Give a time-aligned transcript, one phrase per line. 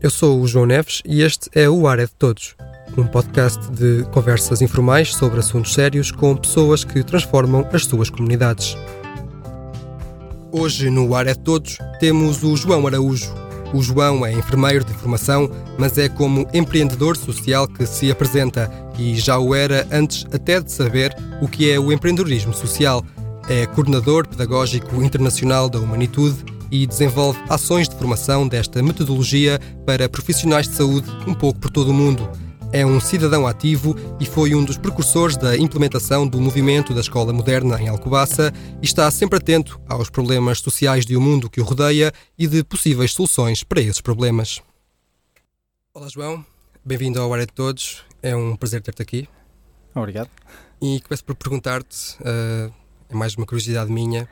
[0.00, 2.54] Eu sou o João Neves e este é o Ar é de Todos,
[2.96, 8.76] um podcast de conversas informais sobre assuntos sérios com pessoas que transformam as suas comunidades.
[10.52, 13.34] Hoje no Ar é de Todos temos o João Araújo.
[13.74, 19.16] O João é enfermeiro de formação, mas é como empreendedor social que se apresenta e
[19.16, 21.12] já o era antes até de saber
[21.42, 23.04] o que é o empreendedorismo social.
[23.48, 30.68] É coordenador pedagógico internacional da Humanitude e desenvolve ações de formação desta metodologia para profissionais
[30.68, 32.28] de saúde um pouco por todo o mundo.
[32.70, 37.32] É um cidadão ativo e foi um dos precursores da implementação do movimento da escola
[37.32, 41.64] moderna em Alcobaça e está sempre atento aos problemas sociais de um mundo que o
[41.64, 44.60] rodeia e de possíveis soluções para esses problemas.
[45.94, 46.44] Olá, João.
[46.84, 48.04] Bem-vindo ao Área de Todos.
[48.22, 49.28] É um prazer ter-te aqui.
[49.94, 50.30] Obrigado.
[50.80, 52.72] E começo por perguntar-te, uh,
[53.08, 54.28] é mais uma curiosidade minha,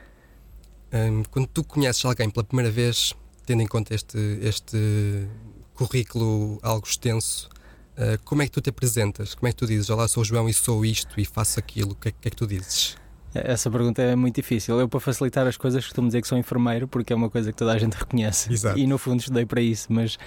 [0.93, 3.13] um, quando tu conheces alguém pela primeira vez,
[3.45, 5.27] tendo em conta este, este
[5.73, 7.49] currículo algo extenso,
[7.97, 9.35] uh, como é que tu te apresentas?
[9.35, 11.91] Como é que tu dizes, olá, sou o João e sou isto e faço aquilo?
[11.91, 12.97] O que, é, que é que tu dizes?
[13.43, 14.79] Essa pergunta é muito difícil.
[14.79, 17.57] Eu, para facilitar as coisas, costumo dizer que sou enfermeiro, porque é uma coisa que
[17.57, 18.51] toda a gente reconhece.
[18.51, 18.77] Exato.
[18.77, 20.17] E no fundo estudei para isso, mas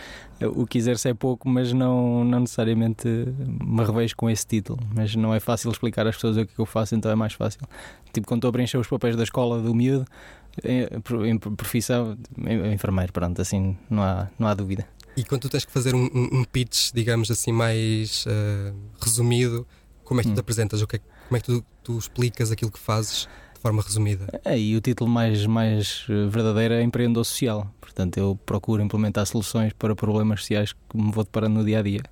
[0.41, 4.79] eh, o que exerço é pouco, mas não, não necessariamente me revejo com esse título.
[4.95, 7.61] Mas não é fácil explicar às pessoas o que eu faço, então é mais fácil.
[8.13, 10.05] Tipo, quando estou a preencher os papéis da escola do miúdo,
[10.65, 12.17] em profissão,
[12.73, 14.87] enfermeiro, pronto, assim não há, não há dúvida.
[15.17, 19.67] E quando tu tens que fazer um, um pitch, digamos assim, mais uh, resumido,
[20.05, 20.41] como é que tu te hum.
[20.41, 20.83] apresentas?
[20.83, 24.41] O que é, como é que tu, tu explicas aquilo que fazes de forma resumida?
[24.45, 27.73] É, e o título mais, mais eh, verdadeiro é empreendedor social.
[27.81, 31.83] Portanto, eu procuro implementar soluções para problemas sociais que me vou deparando no dia a
[31.83, 32.03] dia.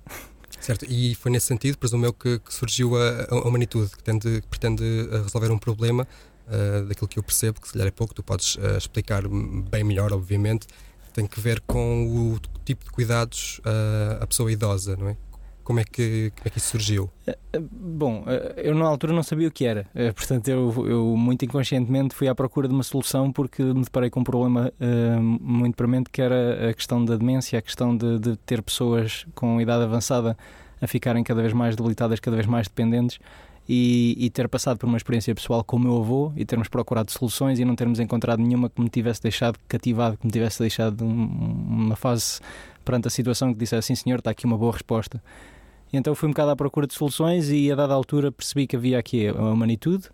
[0.59, 4.41] Certo, e foi nesse sentido, presumo eu, que, que surgiu a, a Humanitude, que, tende,
[4.41, 6.05] que pretende eh, resolver um problema
[6.47, 9.83] uh, daquilo que eu percebo, que se calhar é pouco, tu podes uh, explicar bem
[9.85, 10.67] melhor, obviamente,
[11.13, 15.17] tem que ver com o tipo de cuidados uh, a pessoa idosa, não é?
[15.69, 17.11] Como é, que, como é que isso surgiu?
[17.61, 18.25] Bom,
[18.57, 19.85] eu na altura não sabia o que era,
[20.15, 24.21] portanto eu, eu muito inconscientemente fui à procura de uma solução porque me deparei com
[24.21, 28.35] um problema uh, muito premente que era a questão da demência, a questão de, de
[28.37, 30.35] ter pessoas com idade avançada
[30.81, 33.19] a ficarem cada vez mais debilitadas, cada vez mais dependentes
[33.67, 37.11] e, e, ter passado por uma experiência pessoal com o meu avô e termos procurado
[37.11, 41.05] soluções e não termos encontrado nenhuma que me tivesse deixado cativado, que me tivesse deixado
[41.05, 41.25] um,
[41.85, 42.39] uma fase
[42.83, 45.21] perante a situação que dissesse assim, senhor, está aqui uma boa resposta.
[45.91, 48.75] E então fui um bocado à procura de soluções e a dada altura percebi que
[48.75, 50.09] havia aqui a humanitude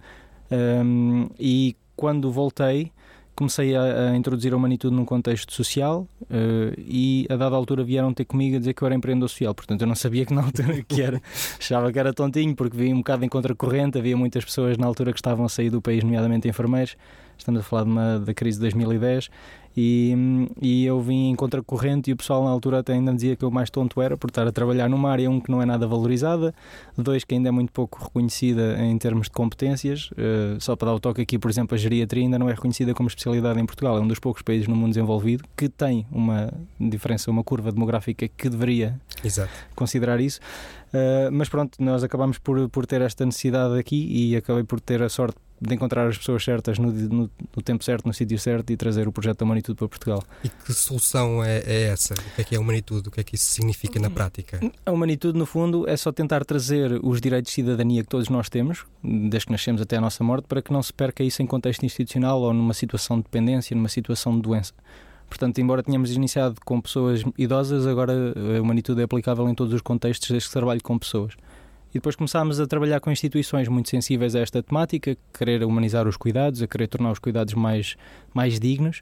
[0.52, 2.92] um, e quando voltei
[3.36, 8.14] comecei a, a, introduzir a humanitude num contexto social uh, e a dada altura vieram
[8.14, 9.54] ter comigo a dizer que eu era empreendedor social.
[9.54, 11.22] Portanto, eu não sabia que na altura que era.
[11.60, 13.98] Achava que era tontinho, porque via um bocado em contracorrente.
[13.98, 16.96] Havia muitas pessoas na altura que estavam a sair do país, nomeadamente enfermeiros.
[17.38, 19.30] Estamos a falar de uma, da crise de 2010
[19.78, 20.16] e,
[20.62, 23.44] e eu vim em contracorrente e o pessoal na altura até ainda me dizia que
[23.44, 25.86] eu mais tonto era por estar a trabalhar numa área, um, que não é nada
[25.86, 26.54] valorizada,
[26.98, 30.12] dois, que ainda é muito pouco reconhecida em termos de competências.
[30.12, 32.94] Uh, só para dar o toque aqui, por exemplo, a geriatria ainda não é reconhecida
[32.94, 33.98] como especialidade em Portugal.
[33.98, 38.28] É um dos poucos países no mundo desenvolvido que tem uma diferença, uma curva demográfica
[38.30, 39.52] que deveria Exato.
[39.76, 40.40] considerar isso.
[40.94, 45.04] Uh, mas pronto, nós acabamos por, por ter esta necessidade aqui e acabei por ter
[45.04, 48.72] a sorte de encontrar as pessoas certas no, no, no tempo certo, no sítio certo
[48.72, 50.24] e trazer o projeto da Humanitude para Portugal.
[50.44, 52.14] E que solução é, é, essa?
[52.14, 53.08] O que é que é a Humanitude?
[53.08, 54.60] O que é que isso significa na prática?
[54.86, 58.50] A Humanitude, no fundo, é só tentar trazer os direitos de cidadania que todos nós
[58.50, 61.48] temos, desde que nascemos até a nossa morte, para que não se perca isso em
[61.48, 64.74] contexto institucional ou numa situação de dependência, numa situação de doença.
[65.30, 69.82] Portanto, embora tenhamos iniciado com pessoas idosas, agora a Humanitude é aplicável em todos os
[69.82, 71.34] contextos desde que trabalho com pessoas.
[71.96, 76.18] E depois começámos a trabalhar com instituições muito sensíveis a esta temática, querer humanizar os
[76.18, 77.96] cuidados, a querer tornar os cuidados mais,
[78.34, 79.02] mais dignos.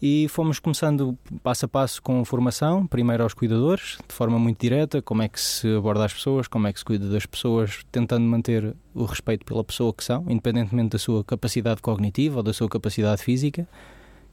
[0.00, 5.00] E fomos começando passo a passo com formação, primeiro aos cuidadores, de forma muito direta,
[5.00, 8.26] como é que se aborda as pessoas, como é que se cuida das pessoas, tentando
[8.26, 12.68] manter o respeito pela pessoa que são, independentemente da sua capacidade cognitiva ou da sua
[12.68, 13.66] capacidade física.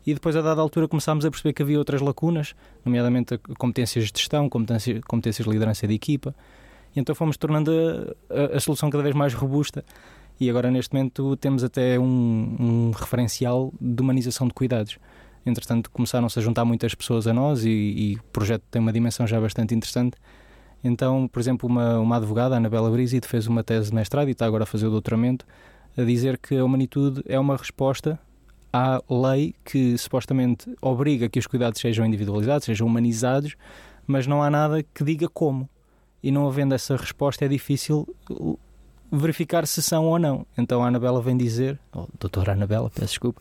[0.05, 4.19] E depois, a dada altura, começámos a perceber que havia outras lacunas, nomeadamente competências de
[4.19, 6.35] gestão, competências, competências de liderança de equipa,
[6.95, 9.83] e então fomos tornando a, a, a, solução cada vez mais robusta.
[10.39, 14.97] E agora, neste momento, temos até um, um referencial de humanização de cuidados.
[15.45, 19.27] Entretanto, começaram-se a juntar muitas pessoas a nós e, e, o projeto tem uma dimensão
[19.27, 20.17] já bastante interessante.
[20.83, 24.45] Então, por exemplo, uma, uma advogada, Anabela Brizzi, fez uma tese de mestrado e está
[24.45, 25.45] agora a fazer o doutoramento,
[25.97, 28.19] a dizer que a humanitude é uma resposta
[28.73, 33.55] à lei que supostamente obriga que os cuidados sejam individualizados, sejam humanizados,
[34.05, 35.69] mas não há nada que diga como
[36.25, 38.59] e não havendo essa resposta é difícil uh,
[39.11, 40.43] verificar se são ou não.
[40.57, 43.39] Então a Anabela vem dizer, oh, doutora Anabela, peço desculpa,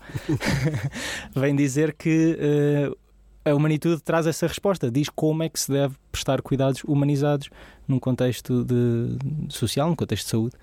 [1.35, 2.95] vem dizer que uh,
[3.43, 7.49] a humanitude traz essa resposta, diz como é que se deve prestar cuidados humanizados
[7.89, 9.17] num contexto de,
[9.49, 10.57] social, num contexto de saúde.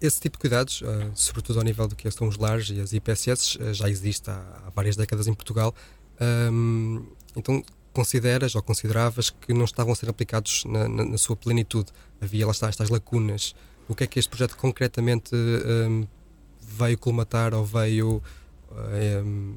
[0.00, 2.94] Esse tipo de cuidados, uh, sobretudo ao nível do que são os lares e as
[2.94, 5.74] IPSS, uh, já existe há, várias décadas em Portugal.
[7.36, 7.60] Então,
[7.94, 11.90] consideras ou consideravas que não estavam a ser aplicados na, na, na, sua plenitude?
[12.20, 13.54] Havia lá está, estas lacunas.
[13.88, 16.06] O que é que este projeto concretamente um,
[16.60, 18.22] veio colmatar ou veio
[19.24, 19.54] um,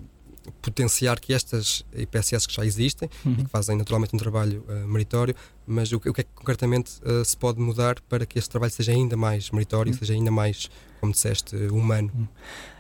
[0.62, 3.34] potenciar que estas IPSS que já existem uhum.
[3.40, 5.36] e que fazem naturalmente um trabalho uh, meritório,
[5.66, 8.72] mas o, o, que é que concretamente uh, se pode mudar para que este trabalho
[8.72, 9.98] seja ainda mais meritório, uhum.
[9.98, 10.70] seja ainda mais,
[11.00, 12.12] como disseste, humano?
[12.14, 12.28] Uhum.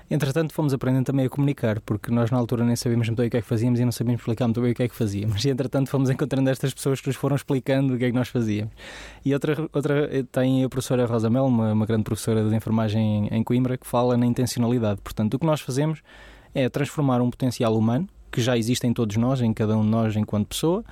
[0.09, 3.31] Entretanto, fomos aprendendo também a comunicar, porque nós na altura nem sabíamos muito bem o
[3.31, 5.43] que é que fazíamos e não sabíamos explicar muito bem o que é que fazíamos.
[5.47, 8.29] E entretanto, fomos encontrando estas pessoas que nos foram explicando o que é que nós
[8.29, 8.73] fazíamos.
[9.23, 13.43] E outra, outra tem a professora Rosa Mel, uma, uma grande professora de enfermagem em
[13.43, 15.01] Coimbra, que fala na intencionalidade.
[15.01, 16.01] Portanto, o que nós fazemos
[16.53, 19.89] é transformar um potencial humano, que já existe em todos nós, em cada um de
[19.89, 20.83] nós enquanto pessoa,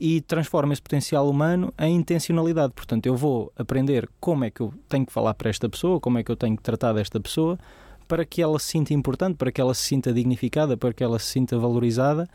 [0.00, 2.72] e transforma esse potencial humano em intencionalidade.
[2.74, 6.18] Portanto, eu vou aprender como é que eu tenho que falar para esta pessoa, como
[6.18, 7.58] é que eu tenho que tratar desta pessoa,
[8.06, 11.18] para que ela se sinta importante, para que ela se sinta dignificada, para que ela
[11.18, 12.28] se sinta valorizada.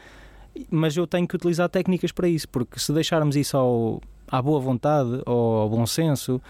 [0.69, 4.59] Mas eu tenho que utilizar técnicas para isso, porque se deixarmos isso ao, à boa
[4.59, 6.41] vontade ou ao bom senso,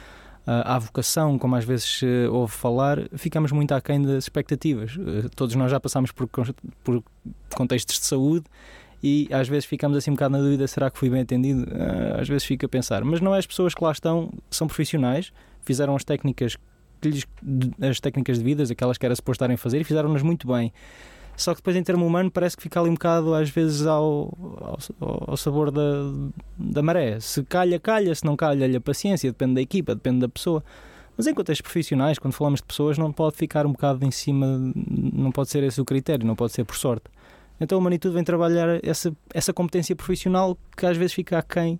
[0.45, 4.97] à vocação, como às vezes se ouve falar, ficamos muito aquém das expectativas.
[4.97, 6.27] Eh, todos nós já passamos por,
[6.83, 7.03] por
[7.53, 8.45] contextos de saúde
[9.03, 11.68] e às vezes ficamos assim um bocado na dúvida: será que fui bem atendido?
[11.71, 13.03] Ah, às vezes fica a pensar.
[13.03, 15.31] Mas não é as pessoas que lá estão, são profissionais,
[15.63, 16.57] fizeram as técnicas,
[17.81, 20.71] as técnicas devidas, aquelas que era suposto estarem a fazer, e fizeram-nas muito bem.
[21.36, 24.38] Só que depois, em termo humano, parece que fica ali um bocado, às vezes, ao,
[25.00, 25.81] ao, ao sabor da,
[26.57, 27.19] da maré.
[27.19, 30.63] Se calha, calha, se não calha, a paciência, depende da equipa, depende da pessoa.
[31.18, 34.45] Mas em contextos profissionais, quando falamos de pessoas, não pode ficar um bocado em cima,
[34.75, 37.06] não pode ser esse o critério, não pode ser por sorte.
[37.59, 41.80] Então a Manitude vem trabalhar essa, essa competência profissional que às vezes fica aquém,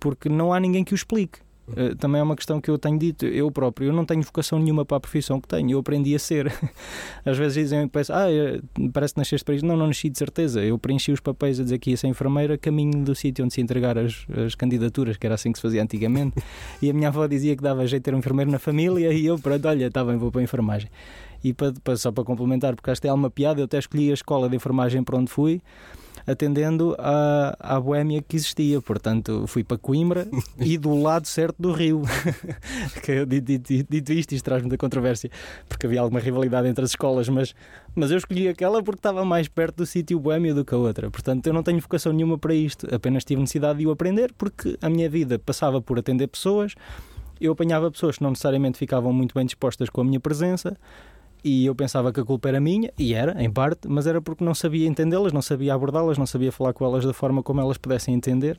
[0.00, 1.38] porque não há ninguém que o explique.
[1.68, 4.58] Uh, também é uma questão que eu tenho dito, eu próprio, eu não tenho vocação
[4.58, 6.52] nenhuma para a profissão que tenho, eu aprendi a ser.
[7.24, 8.60] Às vezes dizem, ah, eh,
[8.92, 9.64] parece que nasceste para isso.
[9.64, 10.60] Não, não nasci de certeza.
[10.60, 13.60] Eu preenchi os papéis a dizer que ia ser enfermeira, caminho do sítio onde se
[13.60, 16.42] entregar as, as candidaturas, que era assim que se fazia antigamente.
[16.82, 19.38] e a minha avó dizia que dava jeito ter um enfermeiro na família, e eu,
[19.38, 20.90] pronto, olha, está bem, vou para a enfermagem.
[21.44, 24.10] E para, para, só para complementar, porque acho que é uma piada, eu até escolhi
[24.10, 25.60] a escola de enfermagem para onde fui
[26.26, 28.80] atendendo à, à boémia que existia.
[28.80, 30.26] Portanto, fui para Coimbra
[30.58, 32.02] e do lado certo do rio.
[33.02, 35.30] que, dito, dito, isto, isto traz muita controvérsia,
[35.68, 37.54] porque havia alguma rivalidade entre as escolas, mas,
[37.94, 41.10] mas eu escolhi aquela porque estava mais perto do sítio boémio do que a outra.
[41.10, 44.76] Portanto, eu não tenho vocação nenhuma para isto, apenas tive necessidade de o aprender porque
[44.80, 46.74] a minha vida passava por atender pessoas.
[47.40, 50.76] Eu apanhava pessoas que não necessariamente ficavam muito bem dispostas com a minha presença,
[51.44, 54.44] e eu pensava que a culpa era minha, e era, em parte, mas era porque
[54.44, 57.76] não sabia entendê-las, não sabia abordá-las, não sabia falar com elas da forma como elas
[57.76, 58.58] pudessem entender.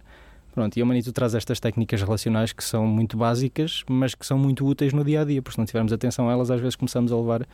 [0.54, 4.38] Pronto, e a Manito traz estas técnicas relacionais que são muito básicas, mas que são
[4.38, 6.76] muito úteis no dia a dia, porque se não tivermos atenção a elas, às vezes
[6.76, 7.48] começamos a levar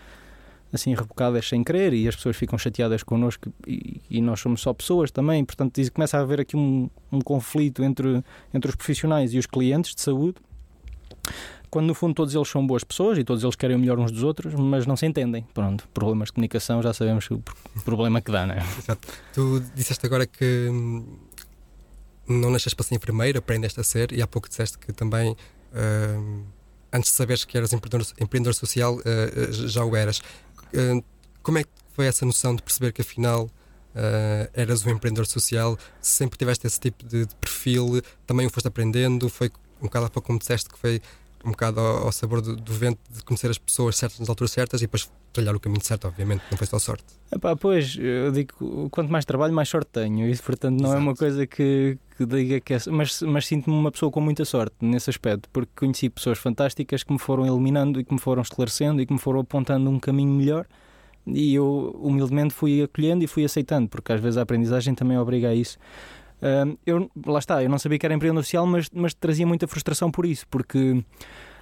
[0.71, 4.73] assim rebocadas sem querer e as pessoas ficam chateadas connosco e, e nós somos só
[4.73, 8.23] pessoas também, portanto começa a haver aqui um, um conflito entre,
[8.53, 10.35] entre os profissionais e os clientes de saúde
[11.69, 14.11] quando no fundo todos eles são boas pessoas e todos eles querem o melhor uns
[14.11, 15.45] dos outros, mas não se entendem.
[15.53, 17.41] Pronto, problemas de comunicação já sabemos o
[17.85, 18.65] problema que dá, não é?
[18.77, 19.07] Exato.
[19.33, 21.05] Tu disseste agora que hum,
[22.27, 26.43] não nasces para ser enfermeira, aprendeste a ser, e há pouco disseste que também, uh,
[26.93, 30.19] antes de saberes que eras empreendedor, empreendedor social, uh, já o eras.
[30.73, 31.03] Uh,
[31.41, 33.49] como é que foi essa noção de perceber que afinal
[34.53, 35.77] eras um empreendedor social?
[35.99, 39.27] Sempre tiveste esse tipo de, de perfil, também o foste aprendendo?
[39.29, 41.01] Foi um bocado há pouco como disseste que foi
[41.43, 44.51] um bocado ao, ao sabor do, do, vento de conhecer as pessoas certas nas alturas
[44.51, 47.05] certas e depois trilhar o caminho certo, obviamente, não foi só sorte.
[47.31, 50.99] Epá, pois, eu digo, quanto mais trabalho, mais sorte tenho, e portanto não Exato.
[50.99, 52.77] é uma coisa que, que diga que é.
[52.89, 57.13] Mas, mas sinto-me uma pessoa com muita sorte nesse aspecto, porque conheci pessoas fantásticas que
[57.13, 60.33] me foram eliminando e que me foram esclarecendo e que me foram apontando um caminho
[60.33, 60.65] melhor.
[61.27, 65.49] E eu humildemente fui acolhendo e fui aceitando, porque às vezes a aprendizagem também obriga
[65.49, 65.77] a isso.
[66.41, 69.67] Uh, eu, lá está, eu não sabia que era empreendedor social, mas, mas trazia muita
[69.67, 71.03] frustração por isso, porque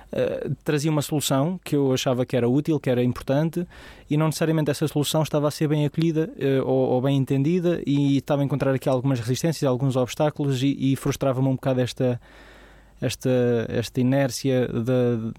[0.07, 3.67] Uh, trazia uma solução que eu achava que era útil, que era importante,
[4.09, 7.81] e não necessariamente essa solução estava a ser bem acolhida uh, ou, ou, bem entendida,
[7.85, 12.21] e estava a encontrar aqui algumas resistências, alguns obstáculos, e, e frustrava-me um bocado esta,
[13.01, 13.29] esta,
[13.67, 15.33] esta inércia da,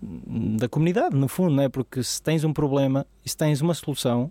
[0.00, 1.68] da comunidade, no fundo, não é?
[1.68, 4.30] porque se tens um problema e se tens uma solução,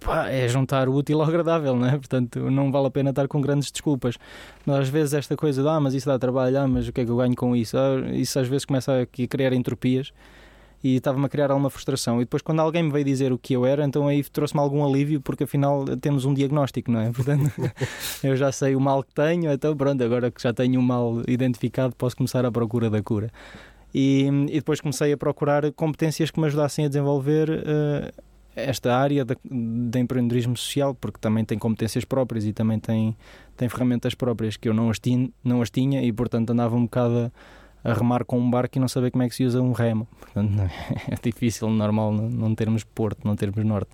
[0.00, 1.92] Pá, é juntar o útil ao agradável, não é?
[1.92, 4.18] Portanto, não vale a pena estar com grandes desculpas.
[4.66, 7.00] Mas às vezes esta coisa de, ah, mas isso dá trabalho, ah, mas o que
[7.00, 7.76] é que eu ganho com isso?
[7.78, 10.12] Ah, isso às vezes começa a criar entropias
[10.82, 12.20] e estava-me a criar alguma frustração.
[12.20, 14.84] E depois, quando alguém me veio dizer o que eu era, então aí trouxe-me algum
[14.84, 17.10] alívio, porque afinal temos um diagnóstico, não é?
[17.10, 17.50] Portanto,
[18.22, 21.22] eu já sei o mal que tenho, então pronto, agora que já tenho o mal
[21.26, 23.30] identificado, posso começar à procura da cura.
[23.94, 27.48] E, e depois comecei a procurar competências que me ajudassem a desenvolver.
[27.48, 33.16] Uh, esta área de, de, empreendedorismo social, porque também tem competências próprias e também tem,
[33.56, 36.84] tem ferramentas próprias que eu não as tinha, não as tinha e, portanto, andava um
[36.84, 37.32] bocado
[37.84, 39.72] a, a remar com um barco e não saber como é que se usa um
[39.72, 40.06] remo.
[40.20, 40.52] Portanto,
[41.10, 43.90] é difícil, normal, não, termos porto, não termos norte.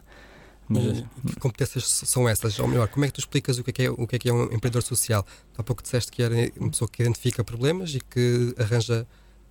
[0.69, 1.01] Mas...
[1.27, 2.59] Que competências são essas?
[2.61, 4.19] Ou melhor, como é que tu explicas o que é, que é, o que é,
[4.21, 5.27] que é um empreendedor social?
[5.59, 9.05] Há pouco disseste que era uma pessoa que identifica problemas e que arranja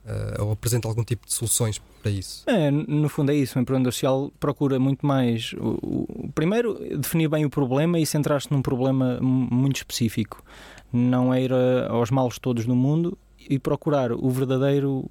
[0.06, 2.44] uh, ou apresenta algum tipo de soluções para isso?
[2.48, 3.58] É, no fundo é isso.
[3.58, 5.54] O empreendedor social procura muito mais.
[5.54, 10.44] O, o, primeiro, definir bem o problema e centrar-se num problema muito específico.
[10.92, 13.18] Não é ir a, aos males todos no mundo
[13.50, 15.06] e procurar o verdadeiro.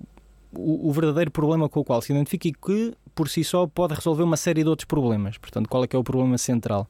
[0.53, 3.95] O, o verdadeiro problema com o qual se identifica e que, por si só, pode
[3.95, 5.37] resolver uma série de outros problemas.
[5.37, 6.89] Portanto, qual é que é o problema central?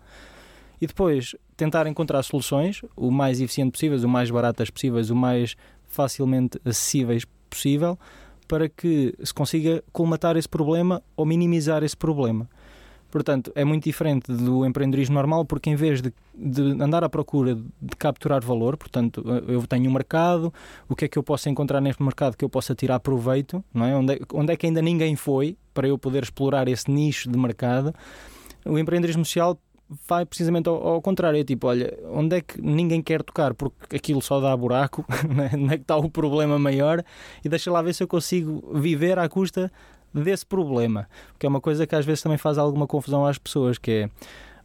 [0.81, 5.57] E depois tentar encontrar soluções o mais eficiente possíveis, o mais baratas possíveis, o mais
[5.89, 7.99] facilmente acessíveis possível
[8.47, 12.49] para que se consiga colmatar esse problema ou minimizar esse problema.
[13.11, 17.55] Portanto, é muito diferente do empreendedorismo normal, porque em vez de, de, andar à procura
[17.55, 20.53] de capturar valor, portanto, eu tenho um mercado,
[20.89, 23.87] o que é que eu posso encontrar neste mercado que eu possa tirar proveito, não
[23.87, 23.97] é?
[23.97, 27.39] Onde, é, onde é que ainda ninguém foi para eu poder explorar esse nicho de
[27.39, 27.95] mercado?
[28.67, 29.59] O empreendedorismo social
[30.07, 31.41] vai precisamente ao, ao, contrário.
[31.41, 35.05] É tipo, olha, onde é que ninguém quer tocar porque aquilo só dá buraco,
[35.35, 35.51] né?
[35.55, 37.03] onde é que está o problema maior
[37.45, 39.71] e deixa lá ver se eu consigo viver à custa
[40.13, 41.09] desse problema.
[41.39, 44.11] Que é uma coisa que às vezes também faz alguma confusão às pessoas, que é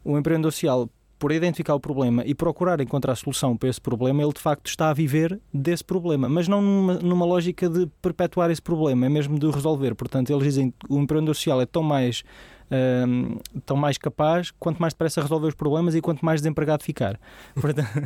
[0.04, 0.90] o empreendedor social
[1.24, 4.90] por identificar o problema e procurar encontrar solução para esse problema, ele de facto está
[4.90, 9.40] a viver desse problema, mas não numa, numa lógica de perpetuar esse problema, é mesmo
[9.40, 9.96] de resolver.
[9.96, 12.26] Portanto, eles dizem que o empreendedor social é tão mais
[12.74, 17.20] uh, tão mais capaz quanto mais depressa resolver os problemas e quanto mais desempregado ficar.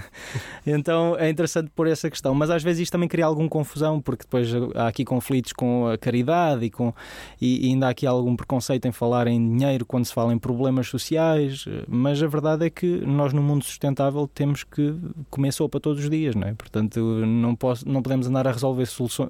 [0.66, 2.34] então é interessante por essa questão.
[2.34, 5.98] Mas às vezes isto também cria alguma confusão, porque depois há aqui conflitos com a
[5.98, 6.94] caridade e, com,
[7.40, 10.38] e, e ainda há aqui algum preconceito em falar em dinheiro quando se fala em
[10.38, 11.66] problemas sociais.
[11.88, 14.96] Mas a verdade é que nós, no mundo sustentável, temos que
[15.30, 16.54] comer sopa todos os dias, não é?
[16.54, 18.88] Portanto, não, posso, não podemos andar a resolver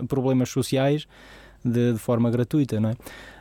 [0.08, 1.08] problemas sociais
[1.63, 2.96] de, de forma gratuita, não é?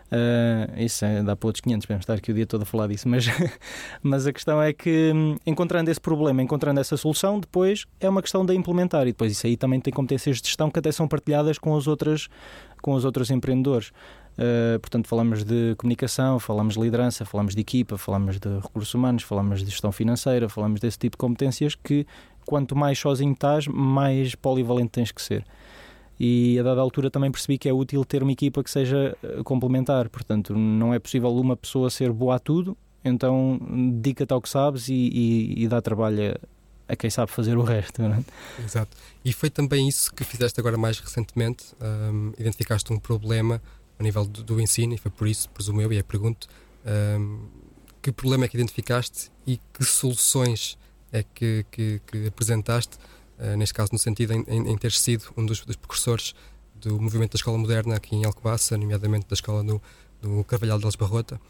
[0.07, 2.87] Uh, isso é, dá para outros 500, podemos estar aqui o dia todo a falar
[2.87, 3.27] disso, mas,
[4.03, 8.23] mas a questão é que, hum, encontrando esse problema, encontrando essa solução, depois é uma
[8.23, 11.09] questão de implementar e depois isso aí também tem competências de gestão que até são
[11.09, 12.29] partilhadas com os outros,
[12.81, 13.89] com os outros empreendedores.
[14.39, 19.23] Uh, portanto, falamos de comunicação, falamos de liderança, falamos de equipa, falamos de recursos humanos,
[19.25, 22.07] falamos de gestão financeira, falamos desse tipo de competências que,
[22.45, 25.45] quanto mais sozinho estás, mais polivalente tens que ser
[26.19, 29.43] e a dada altura também percebi que é útil ter uma equipa que seja eh,
[29.45, 33.61] complementar, portanto não é possível uma pessoa ser boa a tudo, então
[33.93, 36.33] dedica-te ao que sabes e, e, e dá trabalho
[36.89, 38.03] a, a, quem sabe fazer o resto.
[38.03, 38.25] É?
[38.65, 38.97] Exato.
[39.25, 43.61] E foi também isso que fizeste agora mais recentemente, um, identificaste um problema
[43.99, 46.49] a nível do, do, ensino e foi por isso, presumo eu, e aí pergunto,
[47.19, 47.47] um,
[48.03, 50.79] que problema é que identificaste e que soluções
[51.13, 52.99] é que, que, que apresentaste
[53.38, 56.35] eh, neste caso no sentido em, em, em ter sido um dos, dos, precursores
[56.75, 59.81] do movimento da escola moderna aqui em Alcobaça, nomeadamente da escola do,
[60.21, 61.40] do Carvalhal de Barrota.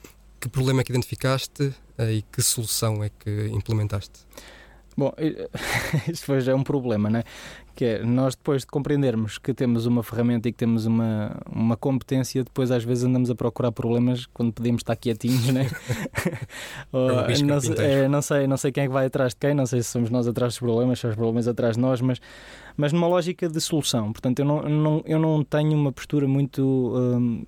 [0.41, 1.63] Que problema é que identificaste
[1.99, 4.21] uh, e que solução é que implementaste?
[4.97, 5.13] Bom,
[6.11, 7.23] isso foi já um problema, né?
[7.75, 11.77] Que é, nós depois de compreendermos que temos uma ferramenta e que temos uma, uma
[11.77, 15.69] competência, depois às vezes andamos a procurar problemas quando podemos estar quietinhos, né?
[16.91, 19.67] Ou, não, é, não, sei, não sei quem é que vai atrás de quem, não
[19.67, 22.19] sei se somos nós atrás dos problemas, se os problemas atrás de nós, mas,
[22.75, 24.13] mas numa lógica de solução.
[24.13, 26.63] Portanto, eu não, não, eu não tenho uma postura muito.
[26.97, 27.45] Hum,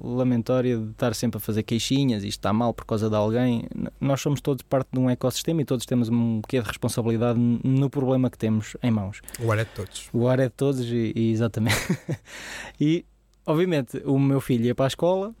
[0.00, 3.64] lamentória de estar sempre a fazer queixinhas, isto está mal por causa de alguém.
[4.00, 7.88] Nós somos todos parte de um ecossistema e todos temos um quê de responsabilidade no
[7.88, 9.20] problema que temos em mãos.
[9.40, 10.08] O ar é de todos.
[10.12, 11.98] O ar é de todos, e, e exatamente.
[12.80, 13.04] e,
[13.46, 15.34] obviamente, o meu filho ia para a escola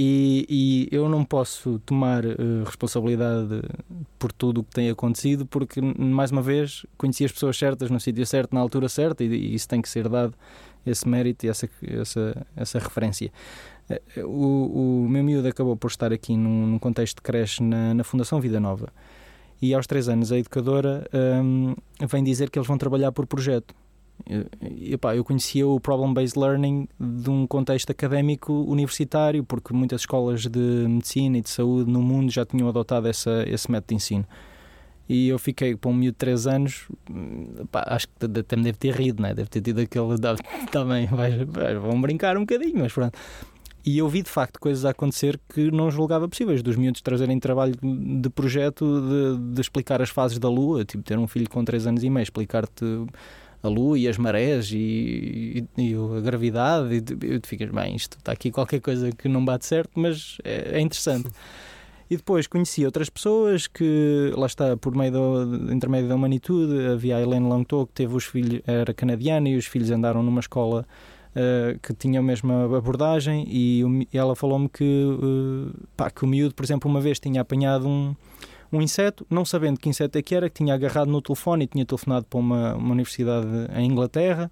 [0.00, 3.60] e, e eu não posso tomar uh, responsabilidade
[4.16, 7.98] por tudo o que tem acontecido porque, mais uma vez, conheci as pessoas certas no
[7.98, 10.34] sítio certo, na altura certa e, e isso tem que ser dado
[10.86, 13.32] esse mérito e essa, essa, essa referência.
[13.88, 17.94] Eh, o, o meu miúdo acabou por estar aqui num, num contexto de creche na,
[17.94, 18.88] na, Fundação Vida Nova.
[19.60, 21.08] E aos três anos a educadora
[21.42, 21.74] um,
[22.06, 23.74] vem dizer que eles vão trabalhar por projeto.
[24.60, 30.46] E, epá, eu conhecia o Problem-Based Learning de um contexto académico universitário, porque muitas escolas
[30.46, 34.26] de medicina e de saúde no mundo já tinham adotado essa, esse método de ensino.
[35.08, 36.86] E eu fiquei para um miúdo de 3 anos,
[37.72, 39.32] pá, acho que até me deve ter rido, né?
[39.32, 40.08] deve ter tido aquele.
[40.70, 41.08] Também,
[41.80, 43.18] vão brincar um bocadinho, mas pronto.
[43.86, 47.40] e eu vi de facto coisas a acontecer que não julgava possíveis, dos miúdos trazerem
[47.40, 47.74] trabalho
[48.20, 51.86] de projeto, de, de explicar as fases da Lua, tipo ter um filho com 3
[51.86, 52.84] anos e meio, explicar-te
[53.62, 57.70] a lua e as marés e, e, e a gravidade e tu, e tu ficas,
[57.70, 61.28] bem, isto está aqui qualquer coisa que não bate certo, mas é, é interessante.
[62.10, 67.16] E depois conheci outras pessoas que, lá está, por meio do intermédio da humanitude, havia
[67.16, 70.86] a Helene Langto, que teve os filhos, era canadiana e os filhos andaram numa escola
[71.36, 76.26] uh, que tinha a mesma abordagem e, e ela falou-me que, uh, pá, que o
[76.26, 78.14] miúdo, por exemplo, uma vez tinha apanhado um
[78.72, 81.66] um inseto, não sabendo que inseto é que era, que tinha agarrado no telefone e
[81.66, 84.50] tinha telefonado para uma, uma universidade em Inglaterra.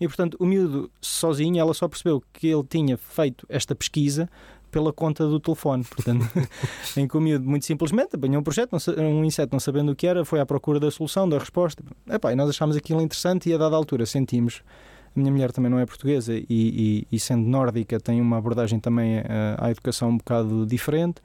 [0.00, 4.30] E, portanto, o miúdo sozinho, ela só percebeu que ele tinha feito esta pesquisa
[4.70, 5.84] pela conta do telefone.
[5.84, 6.26] Portanto,
[6.96, 10.06] em que o miúdo, muito simplesmente, apanhou um projeto, um inseto, não sabendo o que
[10.06, 11.82] era, foi à procura da solução, da resposta.
[12.08, 14.62] Epá, e nós achámos aquilo interessante e, a dada altura, sentimos.
[15.14, 18.78] A minha mulher também não é portuguesa e, e, e sendo nórdica, tem uma abordagem
[18.78, 21.20] também eh, à educação um bocado diferente.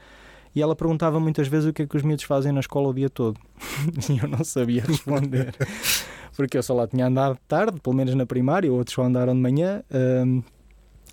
[0.55, 2.93] E ela perguntava muitas vezes o que é que os miúdos fazem na escola o
[2.93, 3.39] dia todo.
[4.09, 5.53] e eu não sabia responder.
[6.35, 9.39] Porque eu só lá tinha andado tarde, pelo menos na primária, outros só andaram de
[9.39, 9.83] manhã.
[9.91, 10.41] Um,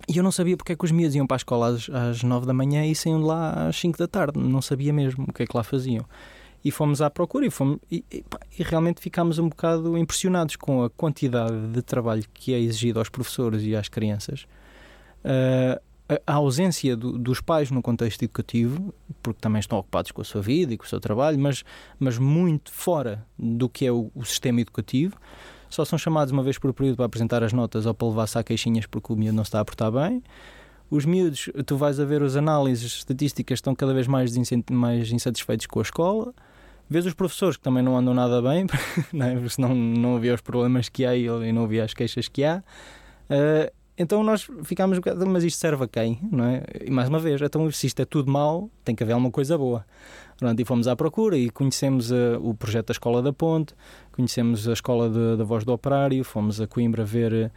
[0.07, 2.23] e eu não sabia porque é que os miúdos iam para a escola às, às
[2.23, 4.39] 9 da manhã e saíam de lá às 5 da tarde.
[4.39, 6.05] Não sabia mesmo o que é que lá faziam.
[6.63, 8.23] E fomos à procura e, fomos, e, e,
[8.57, 13.09] e realmente ficámos um bocado impressionados com a quantidade de trabalho que é exigido aos
[13.09, 14.45] professores e às crianças.
[15.23, 15.81] Uh,
[16.27, 20.41] a ausência do, dos pais no contexto educativo, porque também estão ocupados com a sua
[20.41, 21.63] vida e com o seu trabalho, mas,
[21.99, 25.15] mas muito fora do que é o, o sistema educativo.
[25.73, 28.43] Só são chamados uma vez por período para apresentar as notas ou para levar-se a
[28.43, 30.21] queixinhas porque o miúdo não está a portar bem.
[30.87, 34.31] Os miúdos, tu vais a ver as análises estatísticas, estão cada vez mais,
[34.69, 36.31] mais insatisfeitos com a escola.
[36.87, 38.67] Vês os professores que também não andam nada bem,
[39.11, 39.49] não é?
[39.49, 42.63] senão não havia os problemas que há e não havia as queixas que há.
[43.27, 46.19] Uh, então nós ficámos, mas isto serve a quem?
[46.31, 46.63] Não é?
[46.85, 49.57] E mais uma vez, então se isto é tudo mau, tem que haver alguma coisa
[49.57, 49.83] boa.
[50.43, 53.73] Pronto, e fomos à procura e conhecemos uh, o projeto da Escola da Ponte,
[54.11, 57.49] conhecemos a Escola da Voz do Operário, fomos a Coimbra ver,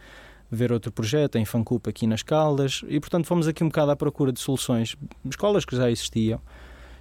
[0.49, 3.95] ver outro projeto, em Fancupa, aqui nas Caldas, e portanto fomos aqui um bocado à
[3.97, 4.95] procura de soluções,
[5.29, 6.39] escolas que já existiam.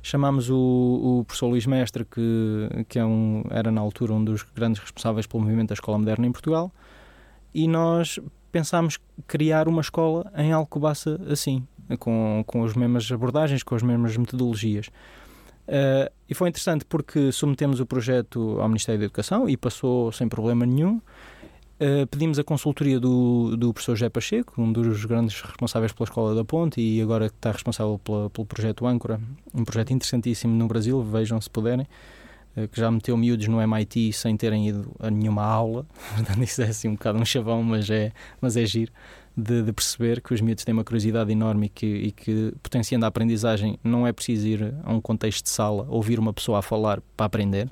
[0.03, 4.43] Chamámos o, o professor Luís Mestre, que, que é um, era na altura um dos
[4.43, 6.73] grandes responsáveis pelo movimento da Escola Moderna em Portugal,
[7.55, 8.19] e nós
[8.51, 11.65] pensámos criar uma escola em Alcobaça assim,
[12.01, 14.91] com, com as mesmas abordagens, com as mesmas metodologias.
[15.69, 20.29] Uh, e foi interessante porque submetemos o projeto ao Ministério da Educação e passou sem
[20.29, 21.01] problema nenhum.
[21.79, 26.35] Uh, pedimos a consultoria do, do professor José Pacheco, um dos grandes responsáveis pela Escola
[26.35, 29.21] da Ponte e agora está responsável pela, pelo projeto Âncora,
[29.53, 31.87] um projeto interessantíssimo no Brasil, vejam se puderem.
[32.57, 35.87] Eh, que já meteu miúdos no MIT sem terem ido a nenhuma aula.
[36.17, 38.91] Portanto, isso é assim um bocado um chavão, mas é, mas é giro
[39.37, 43.05] de, de perceber que os miúdos têm uma curiosidade enorme e que, e que, potenciando
[43.05, 46.63] a aprendizagem, não é preciso ir a um contexto de sala, ouvir uma pessoa a
[46.63, 47.69] falar para aprender.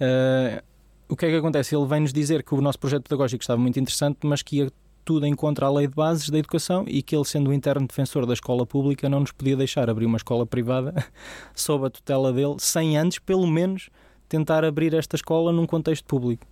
[0.00, 0.62] Uh,
[1.08, 1.74] o que é que acontece?
[1.74, 4.70] Ele vem-nos dizer que o nosso projeto pedagógico estava muito interessante, mas que ia
[5.04, 7.86] tudo em contra a lei de bases da educação e que ele, sendo o interno
[7.86, 10.94] defensor da escola pública, não nos podia deixar abrir uma escola privada
[11.54, 13.90] sob a tutela dele, sem antes, pelo menos,
[14.28, 16.46] tentar abrir esta escola num contexto público.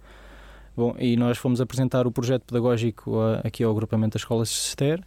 [0.77, 5.03] Bom, e nós fomos apresentar o projeto pedagógico aqui ao agrupamento das escolas Sister.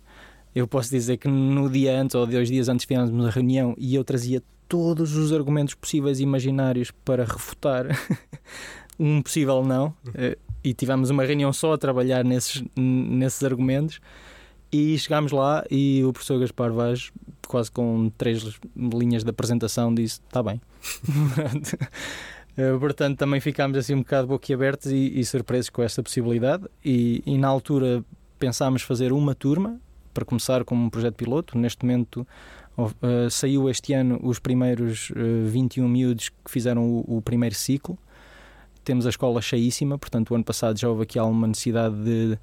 [0.54, 3.95] Eu posso dizer que no dia antes ou dois dias antes fizemos uma reunião e
[3.95, 7.88] eu trazia todos os argumentos possíveis e imaginários para refutar
[8.99, 9.93] um possível não.
[10.13, 13.99] Eh, e tivemos uma reunião só a trabalhar nesses, nesses argumentos
[14.71, 17.12] e chegámos lá e o professor Gaspar Vaz,
[17.47, 20.60] quase com três linhas de apresentação, disse: Está bem.
[22.57, 26.65] Eh, portanto, também ficámos assim um bocado boquiabertos e, e surpresos com esta possibilidade.
[26.83, 28.03] E, e, na altura
[28.37, 29.79] pensámos fazer uma turma
[30.13, 31.57] para começar como um projeto piloto.
[31.57, 32.27] Neste momento
[32.77, 37.97] uh, saiu este ano os primeiros uh, 21 miúdos que fizeram o, o primeiro ciclo
[38.83, 42.37] temos a escola cheíssima, portanto, o ano passado já houve aqui alguma necessidade de,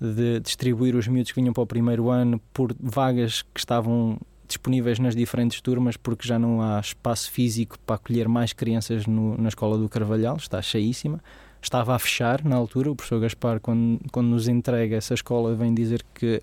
[0.00, 4.98] de distribuir os miúdos que vinham para o primeiro ano por vagas que estavam disponíveis
[4.98, 9.48] nas diferentes turmas, porque já não há espaço físico para acolher mais crianças no, na
[9.48, 11.20] escola do Carvalhal, está cheíssima.
[11.60, 15.74] Estava a fechar na altura, o professor Gaspar, quando, quando nos entrega essa escola, vem
[15.74, 16.42] dizer que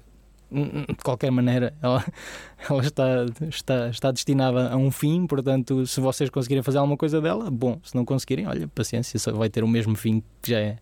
[0.54, 2.06] de qualquer maneira, ela,
[2.70, 7.20] ela está, está, está destinada a um fim, portanto, se vocês conseguirem fazer alguma coisa
[7.20, 10.78] dela, bom, se não conseguirem, olha, paciência, vai ter o mesmo fim que já é.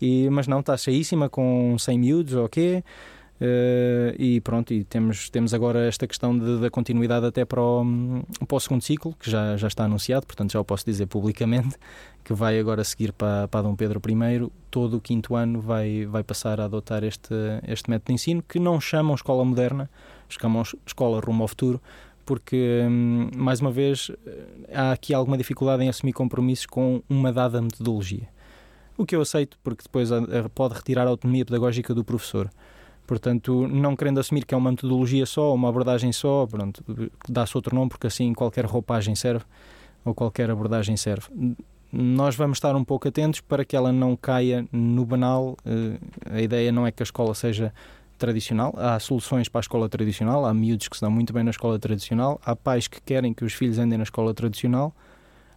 [0.00, 2.82] E, mas não, está cheíssima com 100 miúdos, ok.
[3.40, 7.84] Uh, e pronto, e temos, temos agora esta questão de, da continuidade até para o,
[8.46, 11.76] para o segundo ciclo, que já, já está anunciado, portanto já o posso dizer publicamente,
[12.24, 14.50] que vai agora seguir para, para Dom Pedro I.
[14.70, 17.34] Todo o quinto ano vai, vai passar a adotar este,
[17.66, 19.88] este método de ensino, que não chamam escola moderna,
[20.28, 21.80] chamam escola rumo ao futuro,
[22.26, 24.10] porque, hum, mais uma vez,
[24.74, 28.28] há aqui alguma dificuldade em assumir compromissos com uma dada metodologia.
[28.96, 30.10] O que eu aceito, porque depois
[30.54, 32.50] pode retirar a autonomia pedagógica do professor.
[33.08, 36.84] Portanto, não querendo assumir que é uma metodologia só, uma abordagem só, pronto,
[37.26, 39.46] dá-se outro nome porque assim qualquer roupagem serve
[40.04, 41.26] ou qualquer abordagem serve.
[41.90, 45.56] Nós vamos estar um pouco atentos para que ela não caia no banal.
[45.64, 47.72] Eh, a ideia não é que a escola seja
[48.18, 51.50] tradicional, há soluções para a escola tradicional, há miúdos que se dão muito bem na
[51.50, 54.94] escola tradicional, há pais que querem que os filhos andem na escola tradicional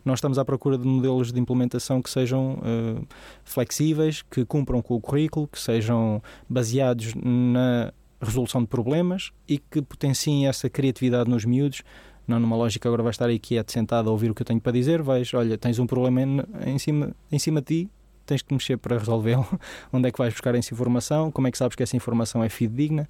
[0.03, 3.07] nós estamos à procura de modelos de implementação que sejam uh,
[3.43, 9.81] flexíveis, que cumpram com o currículo, que sejam baseados na resolução de problemas e que
[9.81, 11.81] potenciem essa criatividade nos miúdos.
[12.27, 14.61] Não numa lógica agora vai estar aí quieto, sentado a ouvir o que eu tenho
[14.61, 17.89] para dizer, vais, olha, tens um problema em, em cima, em cima de ti,
[18.25, 19.45] tens que mexer para resolvê-lo.
[19.91, 21.31] Onde é que vais buscar essa informação?
[21.31, 23.09] Como é que sabes que essa informação é fidedigna?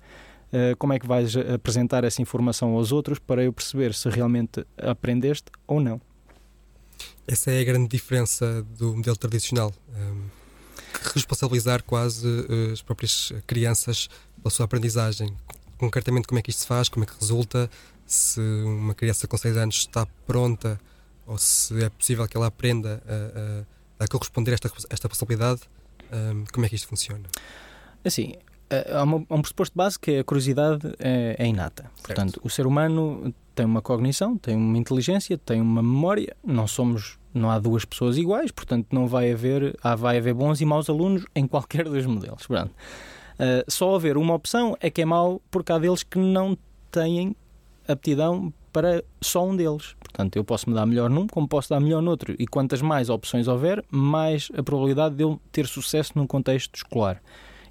[0.52, 4.66] Uh, como é que vais apresentar essa informação aos outros para eu perceber se realmente
[4.78, 6.02] aprendeste ou não?
[7.28, 9.74] Essa é a grande diferença do modelo tradicional.
[9.96, 10.24] Um,
[11.14, 14.10] responsabilizar quase uh, as próprias crianças
[14.42, 15.34] pela sua aprendizagem.
[15.78, 17.70] Concretamente, como é que isto se faz, como é que resulta,
[18.06, 20.80] se uma criança com 6 anos está pronta
[21.26, 25.62] ou se é possível que ela aprenda a, a, a corresponder a esta, esta possibilidade,
[26.12, 27.24] um, como é que isto funciona?
[28.04, 28.36] Assim,
[28.70, 31.84] há, um pressuposto básico que é a curiosidade é, é inata.
[31.84, 32.06] Certo.
[32.06, 36.36] Portanto, o ser humano tem uma cognição, tem uma inteligência, tem uma memória.
[36.44, 40.62] Não somos, não há duas pessoas iguais, portanto não vai haver, há, vai haver bons
[40.62, 42.48] e maus alunos em qualquer dos modelos.
[42.48, 42.72] Pronto.
[42.72, 46.58] Uh, só haver uma opção é que é mau porque há deles que não
[46.90, 47.36] têm
[47.88, 49.96] aptidão para só um deles.
[50.00, 52.36] Portanto, eu posso me dar melhor num, como posso dar melhor noutro.
[52.40, 57.22] E quantas mais opções houver, mais a probabilidade de eu ter sucesso num contexto escolar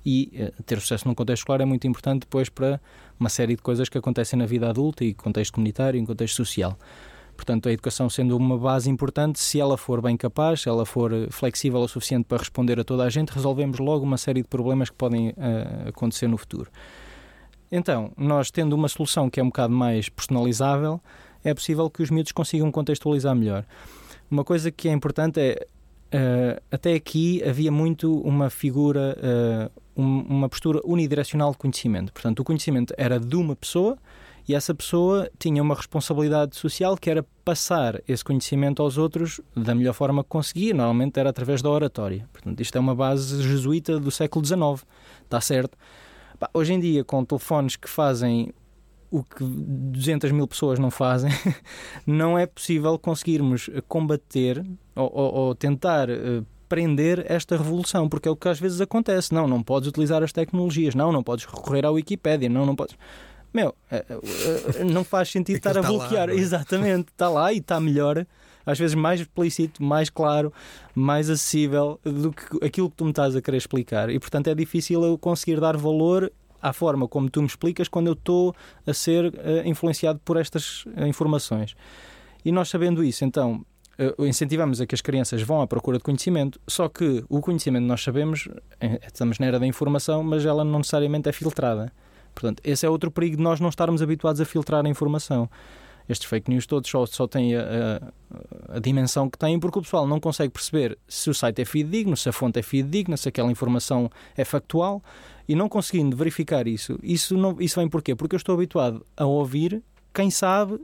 [0.05, 2.81] e uh, ter sucesso num contexto escolar é muito importante depois para
[3.19, 6.79] uma série de coisas que acontecem na vida adulta e contexto comunitário e contexto social.
[7.37, 11.11] Portanto, a educação sendo uma base importante, se ela for bem capaz, se ela for
[11.11, 14.49] eh, flexível o suficiente para responder a toda a gente, resolvemos logo uma série de
[14.49, 16.71] problemas que podem uh, acontecer no futuro.
[17.73, 21.01] Então, nós tendo uma solução que é um bocado mais personalizável,
[21.43, 23.65] é possível que os miúdos consigam contextualizar melhor.
[24.31, 25.67] Uma coisa que é importante é,
[26.15, 32.13] uh, até aqui havia muito uma figura, uh, uma postura unidirecional de conhecimento.
[32.13, 33.97] Portanto, o conhecimento era de uma pessoa
[34.49, 39.75] e essa pessoa tinha uma responsabilidade social que era passar esse conhecimento aos outros da
[39.75, 42.29] melhor forma que conseguia, normalmente era através da oratória.
[42.33, 44.87] Portanto, isto é uma base jesuíta do século XIX,
[45.23, 45.77] está certo.
[46.55, 48.53] Hoje em dia, com telefones que fazem
[49.11, 51.31] o que 200 mil pessoas não fazem,
[52.07, 58.31] não é possível conseguirmos combater ou, ou, ou tentar uh, prender esta revolução, porque é
[58.31, 59.35] o que às vezes acontece.
[59.35, 62.97] Não, não podes utilizar as tecnologias, não, não podes recorrer à Wikipédia, não, não podes.
[63.53, 64.05] Meu, eh,
[64.79, 66.29] eh, não faz sentido estar a bloquear.
[66.29, 66.37] Lá, é?
[66.37, 68.25] Exatamente, está lá e está melhor,
[68.65, 70.53] às vezes mais explícito, mais claro,
[70.95, 74.09] mais acessível do que aquilo que tu me estás a querer explicar.
[74.09, 78.07] E portanto é difícil eu conseguir dar valor à forma como tu me explicas quando
[78.07, 78.55] eu estou
[78.87, 81.75] a ser uh, influenciado por estas uh, informações.
[82.45, 83.67] E nós sabendo isso, então,
[84.21, 88.03] incentivamos a que as crianças vão à procura de conhecimento, só que o conhecimento nós
[88.03, 88.49] sabemos,
[89.07, 91.93] estamos na era da informação, mas ela não necessariamente é filtrada.
[92.35, 95.49] Portanto, esse é outro perigo de nós não estarmos habituados a filtrar a informação
[96.13, 99.83] estes fake news todos só, só têm a, a, a, dimensão que têm porque o
[99.83, 103.29] pessoal não consegue perceber se o site é fidedigno, se a fonte é fidedigna, se
[103.29, 105.03] aquela informação é factual
[105.49, 108.15] e não conseguindo verificar isso, isso, não, isso vem porquê?
[108.15, 109.83] Porque eu estou habituado a ouvir
[110.13, 110.81] quem sabe,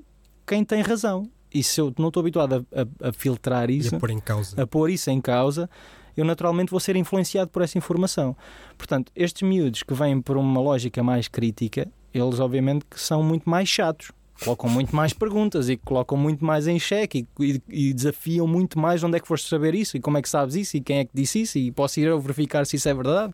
[0.46, 1.29] quem tem razão.
[1.57, 4.11] E se eu não estou habituado a, a, a filtrar isso, a pôr,
[4.59, 5.71] a pôr isso em causa,
[6.14, 8.37] eu naturalmente vou ser influenciado por essa informação.
[8.77, 13.49] Portanto, estes miúdos que vêm por uma lógica mais crítica, eles obviamente que são muito
[13.49, 14.12] mais chatos
[14.45, 19.03] colocam muito mais perguntas e colocam muito mais em xeque e, e, desafiam muito mais
[19.03, 21.05] onde é que foste saber isso e como é que sabes isso e quem é
[21.07, 23.33] que disse isso e posso ir a verificar se isso é verdade.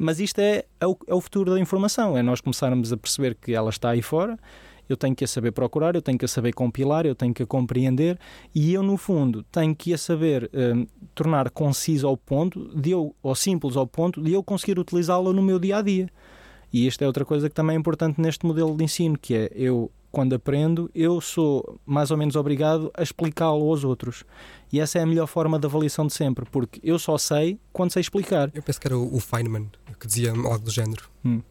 [0.00, 3.36] Mas isto é, é, o, é o futuro da informação, é nós começarmos a perceber
[3.40, 4.36] que ela está aí fora
[4.88, 7.42] eu tenho que a saber procurar, eu tenho que a saber compilar, eu tenho que
[7.42, 8.18] a compreender
[8.54, 13.14] e eu, no fundo, tenho que a saber um, tornar conciso ao ponto, de eu,
[13.22, 16.08] ou simples ao ponto, de eu conseguir utilizá-la no meu dia a dia.
[16.72, 19.50] E esta é outra coisa que também é importante neste modelo de ensino, que é
[19.54, 24.24] eu quando aprendo, eu sou mais ou menos obrigado a explicá-lo aos outros.
[24.72, 27.92] E essa é a melhor forma de avaliação de sempre, porque eu só sei quando
[27.92, 28.50] sei explicar.
[28.54, 29.68] Eu penso que era o Feynman
[29.98, 31.04] que dizia algo do género.
[31.24, 31.42] Hum.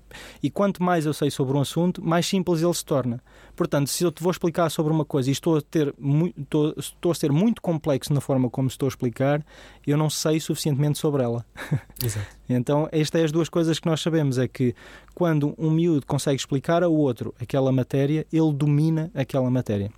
[0.41, 3.21] E quanto mais eu sei sobre um assunto, mais simples ele se torna.
[3.55, 5.93] Portanto, se eu te vou explicar sobre uma coisa e estou a, ter,
[6.37, 9.45] estou, estou a ser muito complexo na forma como estou a explicar,
[9.85, 11.45] eu não sei suficientemente sobre ela.
[12.03, 12.27] Exato.
[12.49, 14.75] então, estas são as duas coisas que nós sabemos: é que
[15.13, 19.91] quando um miúdo consegue explicar ao outro aquela matéria, ele domina aquela matéria.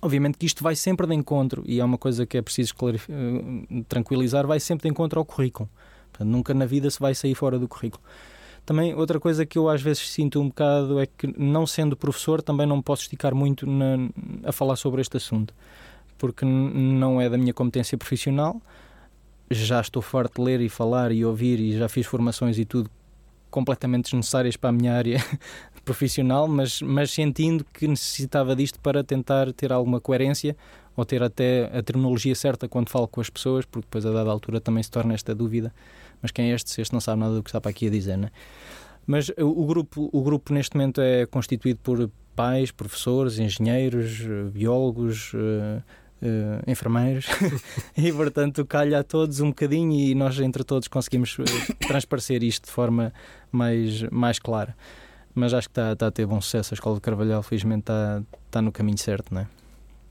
[0.00, 3.84] Obviamente que isto vai sempre de encontro, e é uma coisa que é preciso uh,
[3.84, 5.68] tranquilizar, vai sempre de encontro ao currículo.
[6.10, 8.02] Portanto, nunca na vida se vai sair fora do currículo.
[8.64, 12.40] Também outra coisa que eu às vezes sinto um bocado é que, não sendo professor,
[12.40, 13.96] também não posso esticar muito na,
[14.44, 15.52] a falar sobre este assunto,
[16.16, 18.60] porque não é da minha competência profissional.
[19.50, 22.88] Já estou farto de ler e falar e ouvir e já fiz formações e tudo
[23.50, 25.22] completamente desnecessárias para a minha área
[25.84, 30.56] profissional, mas, mas sentindo que necessitava disto para tentar ter alguma coerência
[30.96, 34.30] ou ter até a terminologia certa quando falo com as pessoas, porque depois a dada
[34.30, 35.72] altura também se torna esta dúvida,
[36.22, 37.90] mas quem é este se este não sabe nada do que está para aqui a
[37.90, 38.30] dizer, né?
[39.06, 44.20] Mas o grupo, o grupo neste momento é constituído por pais, professores, engenheiros,
[44.52, 45.82] biólogos, uh,
[46.22, 47.26] uh, enfermeiros
[47.98, 52.66] e portanto calha a todos um bocadinho e nós entre todos conseguimos eh, transparecer isto
[52.66, 53.12] de forma
[53.50, 54.76] mais, mais clara
[55.34, 56.74] mas acho que está, está a ter bom sucesso.
[56.74, 59.48] A Escola de Carvalhal, felizmente, está, está no caminho certo, não é?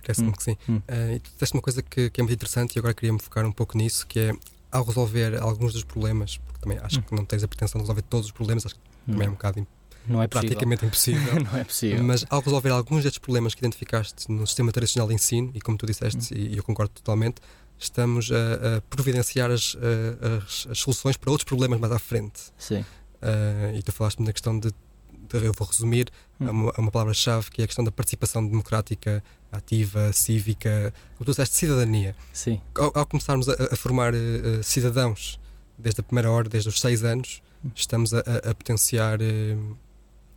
[0.01, 0.31] Parece-me hum.
[0.31, 0.57] que sim.
[0.67, 0.77] Hum.
[0.77, 3.45] Uh, e tu disseste uma coisa que, que, é muito interessante e agora queria-me focar
[3.45, 4.33] um pouco nisso, que é
[4.71, 7.03] ao resolver alguns dos problemas, porque também acho hum.
[7.03, 9.33] que não tens a pretensão de resolver todos os problemas, acho que também é um
[9.33, 9.65] bocado
[10.07, 11.35] não é praticamente impossível.
[11.43, 12.03] não é possível.
[12.03, 15.77] Mas ao resolver alguns destes problemas que identificaste no sistema tradicional de ensino, e como
[15.77, 16.37] tu disseste, hum.
[16.37, 17.35] e, e eu concordo totalmente,
[17.77, 19.75] estamos a, a providenciar as,
[20.37, 22.41] as, as, soluções para outros problemas mais à frente.
[22.57, 22.81] Sim.
[23.21, 24.71] Uh, e tu falaste-me da questão de
[25.37, 26.47] eu vou resumir hum.
[26.47, 31.31] a uma, uma palavra-chave que é a questão da participação democrática, ativa, cívica, como tu
[31.31, 32.15] disseste, cidadania.
[32.33, 32.61] Sim.
[32.75, 35.39] Ao, ao começarmos a, a formar uh, cidadãos
[35.77, 37.71] desde a primeira hora, desde os seis anos, hum.
[37.75, 39.77] estamos a, a potenciar uh,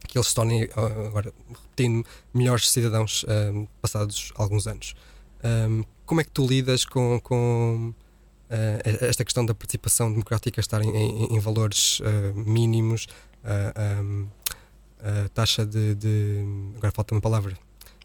[0.07, 0.68] que eles se tornem,
[1.07, 4.94] agora repetindo, melhores cidadãos um, passados alguns anos.
[5.42, 7.94] Um, como é que tu lidas com, com
[8.50, 13.07] uh, esta questão da participação democrática estar em, em, em valores uh, mínimos,
[13.44, 14.28] uh, um,
[15.04, 16.44] a taxa de, de
[16.76, 17.54] agora falta uma palavra.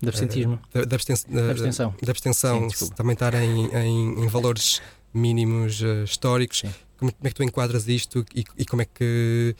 [0.01, 4.27] De abstentismo da, da, absten, da abstenção, da abstenção Sim, também estar em, em, em
[4.27, 4.81] valores
[5.13, 6.63] mínimos uh, históricos.
[6.97, 9.55] Como, como, é que tu enquadras isto e, e como é que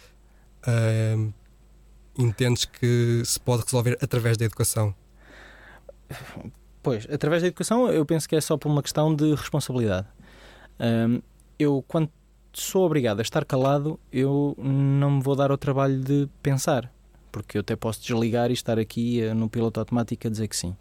[0.67, 1.33] uh,
[2.17, 4.93] entendes que se pode resolver através da educação?
[6.83, 10.07] Pois, através da educação eu penso que é só por uma questão de responsabilidade.
[10.79, 11.21] Um,
[11.57, 12.09] eu quando
[12.53, 16.89] sou obrigado a estar calado eu não me vou dar ao trabalho de pensar
[17.31, 20.55] porque eu até posso desligar e estar aqui eh, no piloto automático a dizer que
[20.55, 20.75] sim.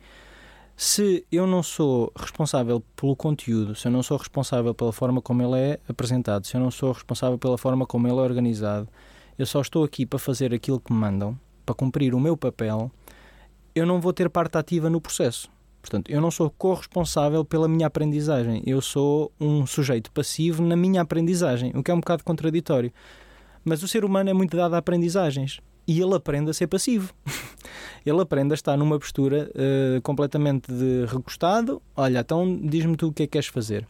[0.76, 5.42] Se eu não sou responsável pelo conteúdo, se eu não sou responsável pela forma como
[5.42, 8.88] ele é apresentado, se eu não sou responsável pela forma como ele é organizado,
[9.36, 12.92] eu só estou aqui para fazer aquilo que me mandam, para cumprir o meu papel,
[13.74, 15.50] eu não vou ter parte ativa no processo.
[15.82, 21.02] Portanto, eu não sou corresponsável pela minha aprendizagem, eu sou um sujeito passivo na minha
[21.02, 22.92] aprendizagem, o que é um bocado contraditório.
[23.64, 27.14] Mas o ser humano é muito dado a aprendizagens e ele aprende a ser passivo.
[28.04, 31.80] ele aprende a estar numa postura uh, completamente de recostado.
[31.96, 33.88] Olha, então diz-me tu o que é que queres fazer.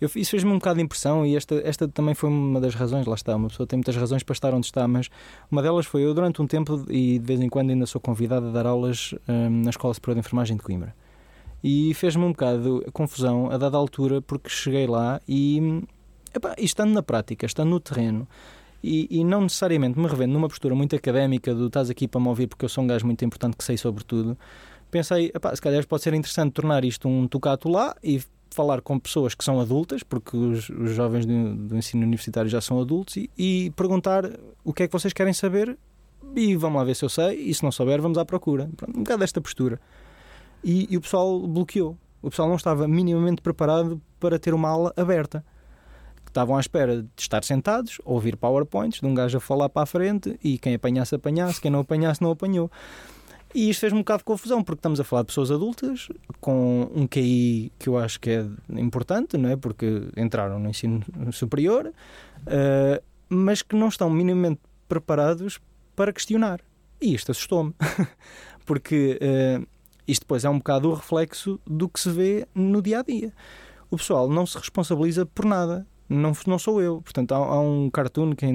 [0.00, 3.06] Eu, isso fez-me um bocado de impressão e esta, esta também foi uma das razões,
[3.06, 5.08] lá está, uma pessoa tem muitas razões para estar onde está, mas
[5.50, 8.48] uma delas foi eu durante um tempo e de vez em quando ainda sou convidado
[8.48, 10.94] a dar aulas um, na Escola Superior de Enfermagem de Coimbra.
[11.64, 15.82] E fez-me um bocado confusão a dada altura porque cheguei lá e,
[16.34, 18.28] epá, e estando na prática, estando no terreno,
[18.82, 22.28] e, e, não necessariamente me revendo numa postura muito académica do estás aqui para me
[22.28, 24.36] ouvir porque eu sou um gajo muito importante que sei sobre tudo.
[24.90, 29.34] Pensei, se calhar pode ser interessante tornar isto um tocato lá e falar com pessoas
[29.34, 33.30] que são adultas, porque os, os jovens do, do, ensino universitário já são adultos, e,
[33.36, 34.24] e, perguntar
[34.64, 35.76] o que é que vocês querem saber
[36.34, 38.68] e vamos lá ver se eu sei, e se não souber, vamos à procura.
[38.76, 39.80] Pronto, um bocado desta postura.
[40.64, 41.96] E, e o pessoal bloqueou.
[42.22, 45.44] O pessoal não estava minimamente preparado para ter uma aula aberta
[46.36, 49.86] estavam à espera de estar sentados, ouvir PowerPoints de um gajo a falar para a
[49.86, 52.70] frente e quem apanhasse, apanhasse, quem não apanhasse, não apanhou.
[53.54, 56.08] E isto fez-me um bocado de confusão, porque estamos a falar de pessoas adultas
[56.40, 58.46] com um QI que eu acho que é
[58.78, 59.56] importante, não é?
[59.56, 65.58] Porque entraram no ensino superior, uh, mas que não estão minimamente preparados
[65.94, 66.60] para questionar.
[67.00, 67.72] E isto assustou-me,
[68.66, 69.66] porque uh,
[70.06, 73.32] isto depois é um bocado o reflexo do que se vê no dia a dia.
[73.90, 77.00] O pessoal não se responsabiliza por nada não, não sou eu.
[77.02, 78.46] Portanto, há, há, um cartoon que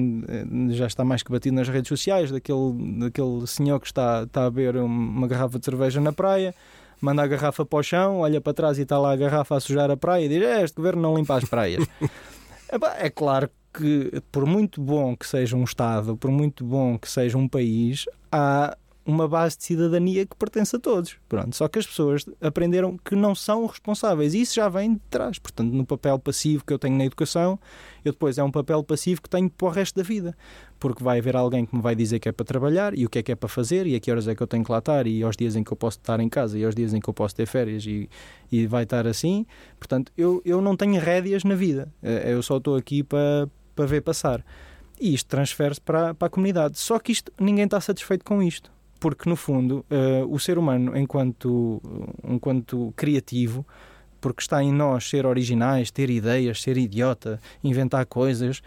[0.70, 4.50] já está mais que batido nas redes sociais, daquele, daquele senhor que está, está a
[4.50, 6.54] beber uma garrafa de cerveja na praia,
[7.00, 9.60] manda a garrafa para o chão, olha para trás e está lá a garrafa a
[9.60, 11.84] sujar a praia e diz: é, Este governo não limpa as praias.
[12.98, 17.36] é claro que, por muito bom que seja um Estado, por muito bom que seja
[17.36, 21.16] um país, há uma base de cidadania que pertence a todos.
[21.28, 25.00] Pronto, só que as pessoas aprenderam que não são responsáveis e isso já vem de
[25.10, 25.38] trás.
[25.38, 27.58] Portanto, no papel passivo que eu tenho na educação,
[28.04, 30.36] eu depois é um papel passivo que tenho para o resto da vida.
[30.78, 33.18] Porque vai haver alguém que me vai dizer que é para trabalhar e o que
[33.18, 34.78] é que é para fazer e a que horas é que eu tenho que lá
[34.78, 37.00] estar e aos dias em que eu posso estar em casa e aos dias em
[37.00, 38.08] que eu posso ter férias e,
[38.50, 39.46] e vai estar assim.
[39.78, 41.92] Portanto, eu, eu não tenho rédeas na vida.
[42.02, 44.44] Eh, eu só estou aqui para, para ver passar.
[45.00, 46.78] E isto transfere-se para, para a comunidade.
[46.78, 48.70] Só que isto, ninguém está satisfeito com isto
[49.02, 51.82] porque no fundo uh, o ser humano enquanto
[52.22, 53.66] enquanto criativo
[54.20, 58.62] porque está em nós ser originais ter ideias ser idiota inventar coisas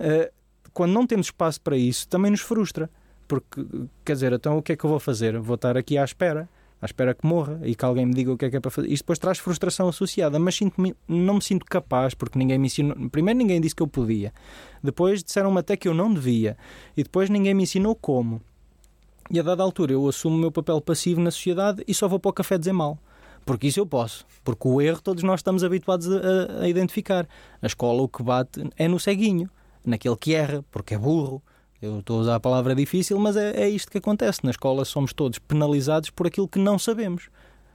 [0.00, 0.32] uh,
[0.72, 2.88] quando não temos espaço para isso também nos frustra
[3.28, 3.62] porque
[4.02, 6.48] quer dizer então o que é que eu vou fazer vou estar aqui à espera
[6.80, 8.70] à espera que morra e que alguém me diga o que é que é para
[8.70, 8.88] fazer.
[8.88, 10.74] Isto depois traz frustração associada, mas sinto
[11.08, 13.08] não me sinto capaz porque ninguém me ensinou.
[13.08, 14.34] Primeiro, ninguém disse que eu podia,
[14.82, 16.58] depois disseram-me até que eu não devia,
[16.94, 18.42] e depois ninguém me ensinou como.
[19.30, 22.18] E a dada altura eu assumo o meu papel passivo na sociedade e só vou
[22.18, 22.98] para o café dizer mal.
[23.44, 24.26] Porque isso eu posso.
[24.42, 27.26] Porque o erro todos nós estamos habituados a, a identificar.
[27.60, 29.50] A escola o que bate é no ceguinho,
[29.84, 31.42] naquele que erra, porque é burro.
[31.80, 34.40] Eu estou a usar a palavra difícil, mas é, é isto que acontece.
[34.42, 37.28] Na escola somos todos penalizados por aquilo que não sabemos.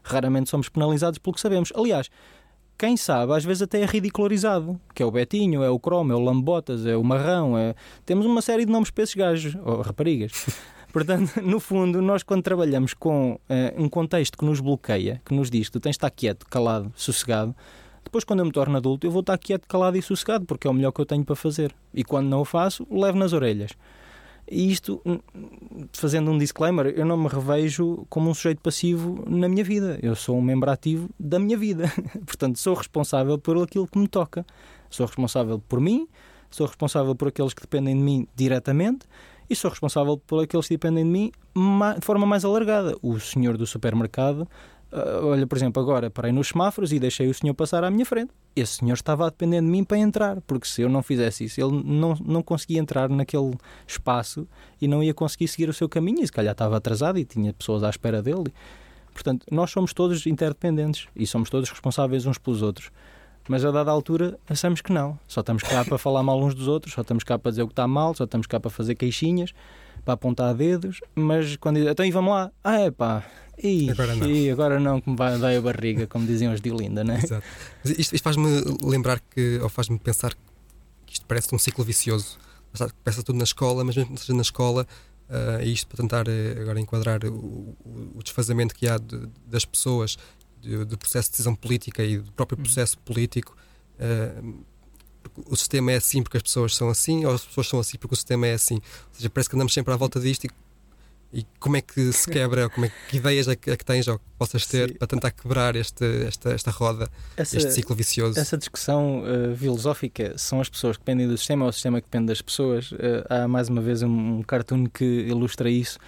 [0.03, 1.71] Raramente somos penalizados pelo que sabemos.
[1.75, 2.09] Aliás,
[2.79, 6.15] quem sabe, às vezes até é ridicularizado, que é o Betinho, é o Cromo, é
[6.15, 7.75] o Lambotas, é o Marrão, é...
[8.05, 10.31] temos uma série de nomes para esses gajos, ou raparigas.
[10.91, 13.39] Portanto, no fundo, nós quando trabalhamos com uh,
[13.77, 16.91] um contexto que nos bloqueia, que nos diz que tu tens de estar quieto, calado,
[16.95, 17.55] sossegado,
[18.03, 20.69] depois quando eu me torno adulto eu vou estar quieto, calado e sossegado, porque é
[20.69, 21.73] o melhor que eu tenho para fazer.
[21.93, 23.71] E quando não o faço, levo nas orelhas.
[24.51, 24.99] E isto,
[25.93, 29.99] fazendo um disclaimer, eu não me revejo como um sujeito passivo na minha vida.
[30.01, 31.91] Eu sou um membro ativo da minha vida.
[32.25, 34.43] Portanto, sou responsável por aquilo que me toca.
[34.89, 36.07] Sou responsável por mim,
[36.49, 39.05] sou responsável por aqueles que dependem de mim diretamente
[39.49, 41.31] e sou responsável por aqueles que dependem de mim
[41.99, 42.95] de forma mais alargada.
[43.01, 44.47] O senhor do supermercado,
[44.91, 48.05] uh, olha, por exemplo, agora parei nos semáforos e deixei o senhor passar à minha
[48.05, 48.31] frente.
[48.55, 51.59] Esse senhor estava a depender de mim para entrar, porque se eu não fizesse isso,
[51.59, 53.55] ele não, não conseguia entrar naquele
[53.87, 54.47] espaço
[54.81, 57.53] e não ia conseguir seguir o seu caminho e se calhar estava atrasado e tinha
[57.53, 58.53] pessoas à espera dele.
[59.13, 62.91] Portanto, nós somos todos interdependentes e somos todos responsáveis uns pelos outros.
[63.49, 65.19] Mas a dada altura achamos que não.
[65.27, 67.67] Só estamos cá para falar mal uns dos outros, só estamos cá para dizer o
[67.67, 69.53] que está mal, só estamos cá para fazer queixinhas,
[70.05, 71.01] para apontar dedos.
[71.15, 73.25] Mas quando então e vamos lá, ah é pá,
[73.57, 76.61] e agora não, e agora não que me vai dar a barriga, como diziam os
[76.61, 77.19] de Linda, né?
[77.23, 77.43] Exato.
[77.83, 78.47] Isto, isto faz-me
[78.83, 80.35] lembrar que, ou faz-me pensar
[81.07, 82.37] que isto parece um ciclo vicioso.
[83.03, 84.85] Começa tudo na escola, mas mesmo que seja na escola,
[85.27, 89.27] uh, e isto para tentar uh, agora enquadrar o, o, o, desfazamento que há de,
[89.47, 90.19] das pessoas
[90.61, 92.63] do processo de decisão política e do próprio uhum.
[92.63, 93.55] processo político.
[93.99, 94.63] Uh,
[95.45, 98.13] o sistema é assim porque as pessoas são assim, ou as pessoas são assim porque
[98.13, 98.75] o sistema é assim.
[98.75, 100.49] Ou seja, parece que andamos sempre à volta disto e,
[101.31, 104.07] e como é que se quebra, como é que ideias é que, é que tens
[104.07, 104.95] ou que possas ter Sim.
[104.95, 108.39] para tentar quebrar este, esta, esta roda, essa, este ciclo vicioso.
[108.39, 112.07] Essa discussão uh, filosófica são as pessoas que dependem do sistema ou o sistema que
[112.07, 112.91] depende das pessoas.
[112.91, 112.97] Uh,
[113.29, 115.99] há mais uma vez um, um cartoon que ilustra isso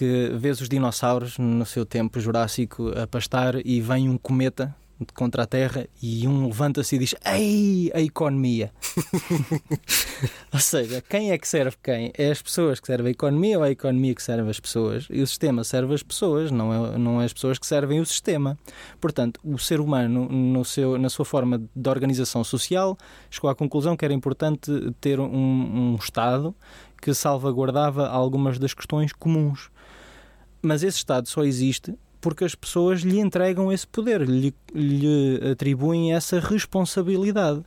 [0.00, 4.74] que vês os dinossauros no seu tempo jurássico a pastar e vem um cometa
[5.12, 8.72] contra a Terra e um levanta-se e diz Ei, a economia!
[10.50, 12.12] ou seja, quem é que serve quem?
[12.16, 15.06] É as pessoas que servem a economia ou é a economia que serve as pessoas?
[15.10, 18.06] E o sistema serve as pessoas, não é, não é as pessoas que servem o
[18.06, 18.58] sistema.
[19.02, 22.96] Portanto, o ser humano, no seu, na sua forma de organização social,
[23.28, 26.54] chegou à conclusão que era importante ter um, um Estado
[27.02, 29.70] que salvaguardava algumas das questões comuns.
[30.62, 36.12] Mas esse Estado só existe porque as pessoas lhe entregam esse poder, lhe, lhe atribuem
[36.12, 37.62] essa responsabilidade.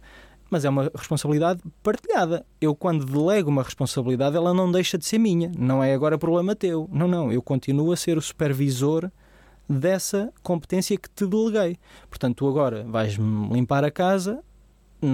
[0.49, 2.45] Mas é uma responsabilidade partilhada.
[2.61, 5.51] Eu, quando delego uma responsabilidade, ela não deixa de ser minha.
[5.57, 6.87] Não é agora problema teu.
[6.91, 7.31] Não, não.
[7.31, 9.09] Eu continuo a ser o supervisor
[9.67, 11.79] dessa competência que te deleguei.
[12.07, 14.43] Portanto, tu agora vais-me limpar a casa,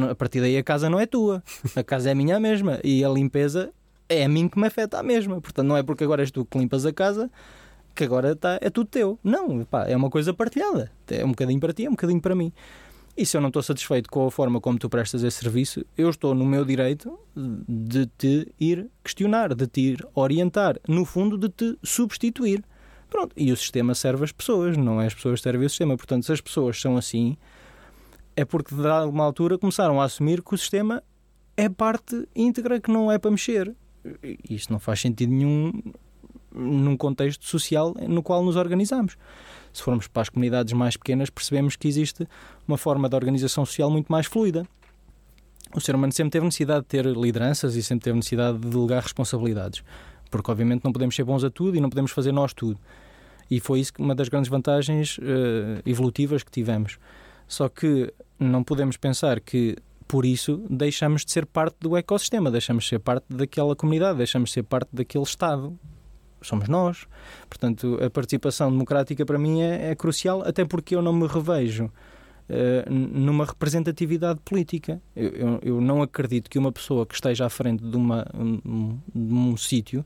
[0.10, 1.42] a partir daí a casa não é tua.
[1.74, 2.80] A casa é minha mesma.
[2.84, 3.72] E a limpeza
[4.10, 5.40] é a mim que me afeta a mesma.
[5.40, 7.32] Portanto, não é porque agora és tu que limpas a casa
[8.00, 9.20] que agora tá, é tudo teu.
[9.22, 10.90] Não, pá, é uma coisa partilhada.
[11.10, 12.54] É um bocadinho para ti, é um bocadinho para mim.
[13.18, 16.10] E se eu não estou satisfeito com a forma como tu prestas esse serviço, eu
[16.10, 21.50] estou no meu direito de te ir questionar, de te ir orientar, no fundo, de
[21.50, 22.64] te substituir.
[23.10, 25.98] Pronto, e o sistema serve as pessoas, não é as pessoas que servem o sistema.
[25.98, 27.36] Portanto, se as pessoas são assim,
[28.34, 31.04] é porque de alguma altura começaram a assumir que o sistema
[31.58, 33.76] é parte íntegra que não é para mexer.
[34.50, 35.74] Isto não faz sentido nenhum
[36.54, 39.18] num contexto social no qual nos organizamos.
[39.72, 42.28] Se formos para as comunidades mais pequenas, percebemos que existe
[42.68, 44.66] uma forma de organização social muito mais fluida.
[45.76, 49.04] O ser humano sempre teve necessidade de ter lideranças e sempre teve necessidade de delegar
[49.04, 49.84] responsabilidades,
[50.32, 52.80] porque obviamente não podemos ser bons a tudo e não podemos fazer nós tudo.
[53.50, 55.22] E foi isso uma das grandes vantagens uh,
[55.86, 56.98] evolutivas que tivemos.
[57.48, 59.76] Só que não podemos pensar que
[60.08, 64.50] por isso deixamos de ser parte do ecossistema, deixamos de ser parte daquela comunidade, deixamos
[64.50, 65.78] de ser parte daquele Estado.
[66.42, 67.08] Somos nós.
[67.50, 71.86] Portanto, a participação democrática para mim é, é crucial, até porque eu não me revejo
[71.86, 75.02] uh, numa representatividade política.
[75.16, 79.00] Eu, eu, eu, não acredito que uma pessoa que esteja à frente de, uma, um,
[79.14, 80.06] de um sítio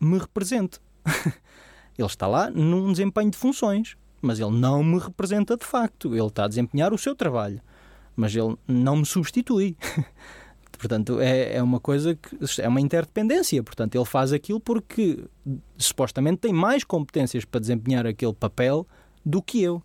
[0.00, 0.80] me represente.
[1.96, 6.14] ele está lá num desempenho de funções, mas ele não me representa de facto.
[6.14, 7.60] Ele está a desempenhar o seu trabalho
[8.16, 9.76] mas ele não me substitui.
[10.78, 13.62] Portanto, é, é uma coisa que é uma interdependência.
[13.62, 15.24] Portanto, ele faz aquilo porque
[15.76, 18.86] supostamente tem mais competências para desempenhar aquele papel
[19.24, 19.82] do que eu.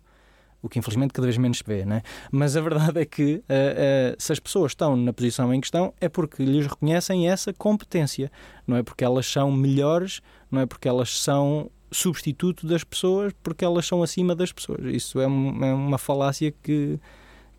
[0.62, 2.02] O que infelizmente cada vez menos se vê, né?
[2.30, 5.92] Mas a verdade é que uh, uh, se as pessoas estão na posição em questão
[6.00, 8.30] é porque lhes reconhecem essa competência.
[8.64, 13.64] Não é porque elas são melhores, não é porque elas são substituto das pessoas, porque
[13.64, 14.80] elas são acima das pessoas.
[14.84, 17.00] Isso é, um, é uma falácia que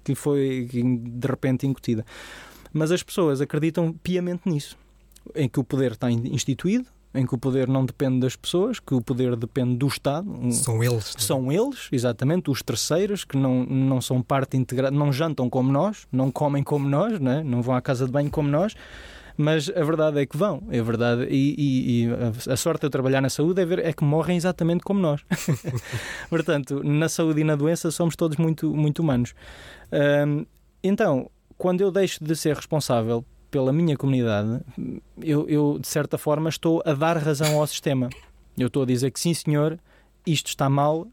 [0.04, 2.06] que foi de repente incutida.
[2.74, 4.76] Mas as pessoas acreditam piamente nisso,
[5.36, 8.96] em que o poder está instituído, em que o poder não depende das pessoas, que
[8.96, 10.28] o poder depende do Estado.
[10.52, 11.14] São eles.
[11.16, 11.22] É?
[11.22, 16.08] São eles, exatamente, os terceiros, que não, não são parte integrada, não jantam como nós,
[16.12, 17.44] não comem como nós, não, é?
[17.44, 18.74] não vão à casa de banho como nós,
[19.38, 21.28] mas a verdade é que vão, é verdade.
[21.30, 24.38] E, e, e a sorte de eu trabalhar na saúde é, ver, é que morrem
[24.38, 25.22] exatamente como nós.
[26.30, 29.34] Portanto, na saúde e na doença somos todos muito, muito humanos.
[30.28, 30.46] Um,
[30.84, 34.62] então, quando eu deixo de ser responsável pela minha comunidade,
[35.22, 38.10] eu, eu, de certa forma estou a dar razão ao sistema.
[38.58, 39.80] Eu estou a dizer que sim, senhor,
[40.26, 41.08] isto está mal,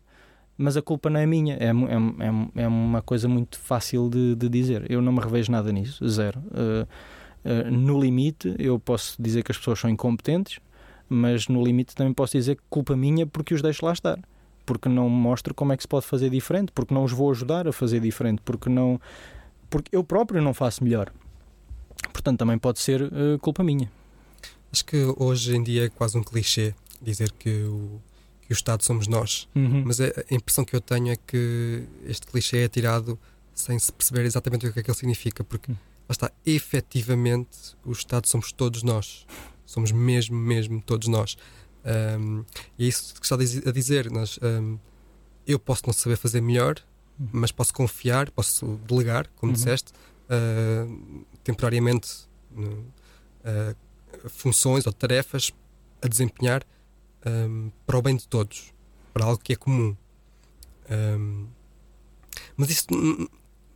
[0.56, 1.54] mas a culpa não é minha.
[1.56, 4.90] É, é, é uma coisa muito fácil de, de, dizer.
[4.90, 6.40] Eu não me revejo nada nisso, zero.
[6.50, 6.88] Uh,
[7.44, 10.60] uh, no limite, eu posso dizer que as pessoas são incompetentes,
[11.08, 14.18] mas no limite também posso dizer que culpa minha porque os deixo lá estar
[14.70, 17.66] porque não mostro como é que se pode fazer diferente, porque não os vou ajudar
[17.66, 19.00] a fazer diferente, porque não
[19.70, 21.12] porque eu próprio não faço melhor.
[22.12, 23.90] Portanto, também pode ser uh, culpa minha.
[24.72, 28.00] Acho que hoje em dia é quase um clichê dizer que o,
[28.42, 29.84] que o Estado somos nós, uhum.
[29.86, 33.18] mas a, a impressão que eu tenho é que este clichê é tirado
[33.54, 35.78] sem se perceber exatamente o que é que ele significa, porque uhum.
[36.08, 39.26] lá está, efetivamente, o Estado somos todos nós.
[39.66, 41.36] Somos mesmo, mesmo todos nós.
[42.18, 42.44] Um,
[42.76, 44.10] e é isso que está a dizer.
[44.10, 44.78] Nós, um,
[45.46, 46.76] eu posso não saber fazer melhor.
[47.32, 49.54] Mas posso confiar, posso delegar, como uhum.
[49.54, 49.92] disseste,
[50.30, 53.76] uh, temporariamente uh,
[54.28, 55.52] funções ou tarefas
[56.02, 56.64] a desempenhar
[57.26, 58.72] um, para o bem de todos,
[59.12, 59.94] para algo que é comum.
[62.56, 62.86] mas isso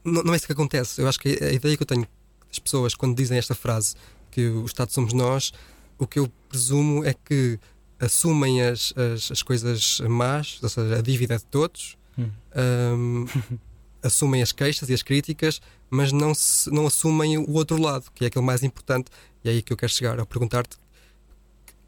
[0.04, 1.00] não é isso que acontece.
[1.00, 2.06] Eu acho que a ideia que eu tenho
[2.48, 3.94] das pessoas quando dizem esta frase,
[4.30, 5.52] que o Estado somos nós,
[5.98, 7.58] o que eu presumo é que
[7.98, 12.30] assumem as, as, as, coisas más, ou seja, a dívida de todos, hum.
[12.56, 13.26] um,
[14.02, 18.24] assumem as queixas e as críticas, mas não, se, não assumem o outro lado, que
[18.24, 19.10] é aquele mais importante.
[19.42, 20.76] E é aí que eu quero chegar, a perguntar-te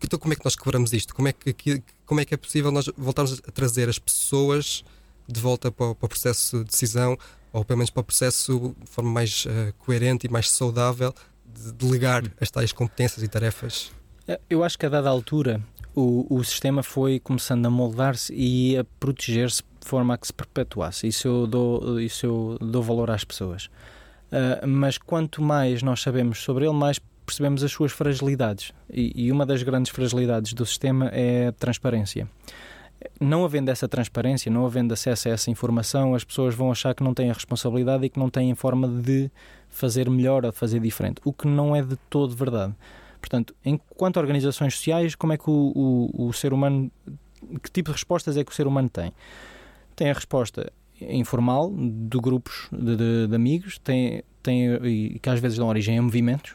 [0.02, 1.14] então como é que nós quebramos isto?
[1.14, 4.84] Como é que, que, como é que é possível nós voltarmos a trazer as pessoas
[5.26, 7.18] de volta para o, para o processo de decisão,
[7.52, 11.14] ou pelo menos para o processo de forma mais uh, coerente e mais saudável
[11.44, 12.30] de delegar hum.
[12.40, 13.90] as tais competências e tarefas?
[14.50, 15.62] Eu acho que a dada altura
[15.94, 21.06] o, o sistema foi começando a moldar-se e a proteger-se forma a que se perpetuasse.
[21.06, 23.66] Isso eu dou, isso eu dou valor às pessoas.
[24.26, 28.72] Uh, mas quanto mais nós sabemos sobre ele, mais percebemos as suas fragilidades.
[28.90, 32.28] E, e, uma das grandes fragilidades do sistema é a transparência.
[33.20, 37.02] Não havendo essa transparência, não havendo acesso a essa informação, as pessoas vão achar que
[37.02, 39.30] não têm a responsabilidade e que não têm forma de
[39.68, 42.74] fazer melhor ou de fazer diferente, o que não é de todo verdade.
[43.20, 45.72] Portanto, enquanto organizações sociais, como é que o,
[46.14, 46.90] o, o ser humano,
[47.62, 49.12] que tipo de respostas é que o ser humano tem?
[49.96, 50.70] Tem a resposta
[51.00, 55.98] informal de grupos de, de, de amigos, tem, tem, e que às vezes dão origem
[55.98, 56.54] a movimentos,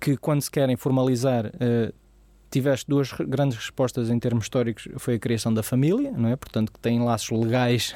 [0.00, 1.92] que quando se querem formalizar uh,
[2.50, 6.36] tiveste duas grandes respostas em termos históricos foi a criação da família, não é?
[6.36, 7.94] Portanto, que tem laços legais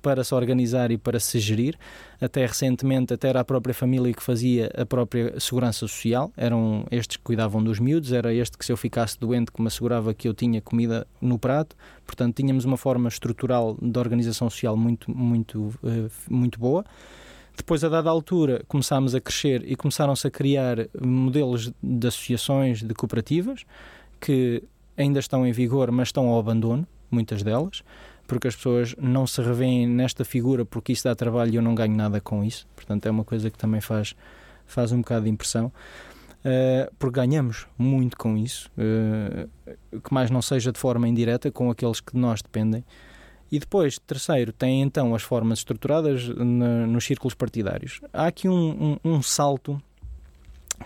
[0.00, 1.76] para se organizar e para se gerir.
[2.20, 6.32] Até recentemente, até era a própria família que fazia a própria segurança social.
[6.36, 9.68] Eram estes que cuidavam dos miúdos, era este que, se eu ficasse doente, que me
[9.68, 11.76] assegurava que eu tinha comida no prato.
[12.04, 16.84] Portanto, tínhamos uma forma estrutural de organização social muito, muito, eh, muito boa.
[17.56, 22.94] Depois, a dada altura, começámos a crescer e começaram-se a criar modelos de associações, de
[22.94, 23.64] cooperativas,
[24.20, 24.62] que
[24.96, 27.82] ainda estão em vigor, mas estão ao abandono, muitas delas
[28.30, 31.74] porque as pessoas não se revêem nesta figura porque isso dá trabalho e eu não
[31.74, 32.64] ganho nada com isso.
[32.76, 34.14] Portanto, é uma coisa que também faz,
[34.66, 35.72] faz um bocado de impressão.
[36.44, 41.72] Uh, porque ganhamos muito com isso, uh, que mais não seja de forma indireta com
[41.72, 42.84] aqueles que de nós dependem.
[43.50, 48.00] E depois, terceiro, tem então as formas estruturadas na, nos círculos partidários.
[48.12, 49.82] Há aqui um, um, um salto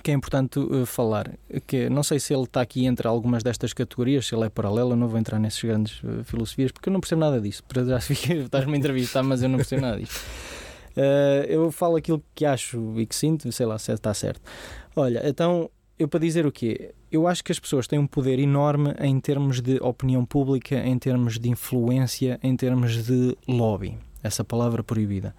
[0.02, 1.30] que é importante uh, falar,
[1.66, 4.92] que não sei se ele está aqui entre algumas destas categorias, se ele é paralelo,
[4.92, 7.62] eu não vou entrar nessas grandes uh, filosofias, porque eu não percebo nada disso.
[7.74, 7.98] Já
[8.34, 10.20] estás-me a entrevistar, mas eu não percebo nada disso.
[10.96, 14.40] Uh, eu falo aquilo que acho e que sinto, sei lá se está certo.
[14.94, 16.94] Olha, então, eu para dizer o quê?
[17.10, 20.98] Eu acho que as pessoas têm um poder enorme em termos de opinião pública, em
[20.98, 23.96] termos de influência, em termos de lobby.
[24.22, 25.34] Essa palavra proibida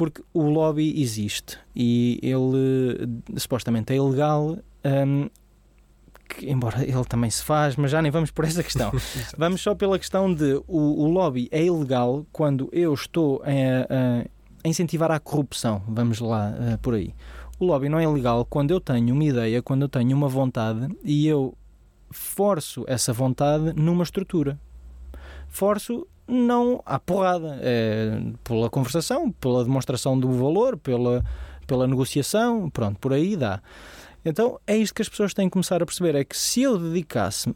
[0.00, 4.56] porque o lobby existe e ele supostamente é ilegal.
[4.82, 5.28] Um,
[6.26, 8.90] que, embora ele também se faz, mas já nem vamos por essa questão.
[9.36, 14.24] vamos só pela questão de o, o lobby é ilegal quando eu estou a,
[14.64, 15.82] a incentivar a corrupção.
[15.86, 17.14] Vamos lá uh, por aí.
[17.58, 20.88] O lobby não é ilegal quando eu tenho uma ideia, quando eu tenho uma vontade
[21.04, 21.54] e eu
[22.10, 24.58] forço essa vontade numa estrutura.
[25.46, 27.58] Forço não há porrada.
[27.60, 31.24] É pela conversação, pela demonstração do valor, pela,
[31.66, 33.60] pela negociação, pronto, por aí dá.
[34.24, 36.78] Então é isto que as pessoas têm que começar a perceber: é que se eu
[36.78, 37.54] dedicasse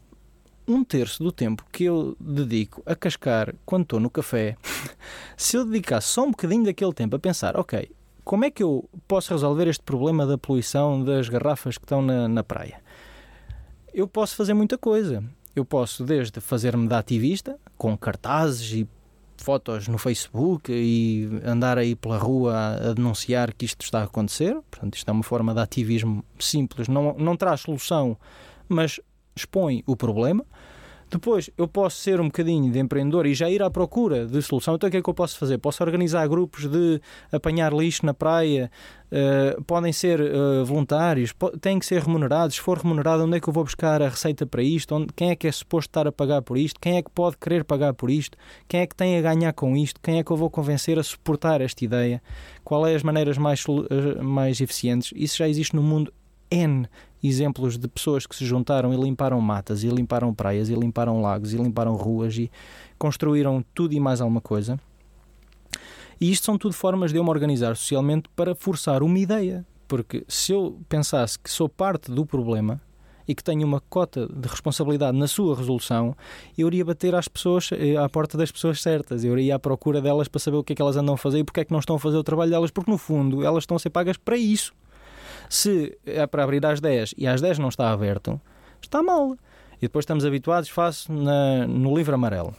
[0.67, 4.57] um terço do tempo que eu dedico a cascar quando estou no café,
[5.37, 7.89] se eu dedicasse só um bocadinho daquele tempo a pensar, ok,
[8.23, 12.27] como é que eu posso resolver este problema da poluição das garrafas que estão na,
[12.27, 12.81] na praia?
[13.93, 15.23] Eu posso fazer muita coisa.
[15.55, 18.87] Eu posso desde fazer-me de ativista, com cartazes e
[19.37, 24.55] fotos no Facebook e andar aí pela rua a, denunciar que isto está a acontecer.
[24.71, 28.17] Portanto, isto é uma forma de ativismo simples, não, não traz solução,
[28.67, 28.99] mas
[29.35, 30.45] expõe o problema.
[31.09, 34.75] Depois, eu posso ser um bocadinho de empreendedor e já ir à procura de solução.
[34.75, 35.57] Então, o que é que eu posso fazer?
[35.57, 36.99] Posso organizar grupos de
[37.31, 38.71] apanhar lixo na praia,
[39.11, 42.55] uh, podem ser uh, voluntários, têm que ser remunerados.
[42.55, 44.95] Se for remunerado, onde é que eu vou buscar a receita para isto?
[44.95, 46.79] Onde, quem é que é suposto estar a pagar por isto?
[46.79, 48.37] Quem é que pode querer pagar por isto?
[48.67, 50.01] Quem é que tem a ganhar com isto?
[50.01, 52.21] Quem é que eu vou convencer a suportar esta ideia?
[52.63, 55.13] Qual é as maneiras mais, uh, mais eficientes?
[55.15, 56.11] Isso já existe no mundo
[56.49, 56.87] N
[57.27, 61.53] exemplos de pessoas que se juntaram e limparam matas, e limparam praias, e limparam lagos,
[61.53, 62.51] e limparam ruas, e
[62.97, 64.79] construíram tudo e mais alguma coisa.
[66.19, 69.65] E isto são tudo formas de eu me organizar socialmente para forçar uma ideia.
[69.87, 72.81] Porque se eu pensasse que sou parte do problema
[73.27, 76.15] e que tenho uma cota de responsabilidade na sua resolução,
[76.57, 79.23] eu iria bater às pessoas, eh, à porta das pessoas certas.
[79.23, 81.39] Eu iria à procura delas para saber o que é que elas andam a fazer
[81.39, 83.63] e porque é que não estão a fazer o trabalho delas, porque no fundo elas
[83.63, 84.73] estão a ser pagas para isso.
[85.49, 88.39] Se é para abrir às 10 e às 10 não está aberto,
[88.81, 89.35] está mal.
[89.77, 92.55] E depois estamos habituados, faço na, no livro amarelo.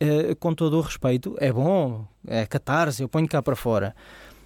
[0.00, 3.94] É, com todo o respeito, é bom, é catarse, eu ponho cá para fora.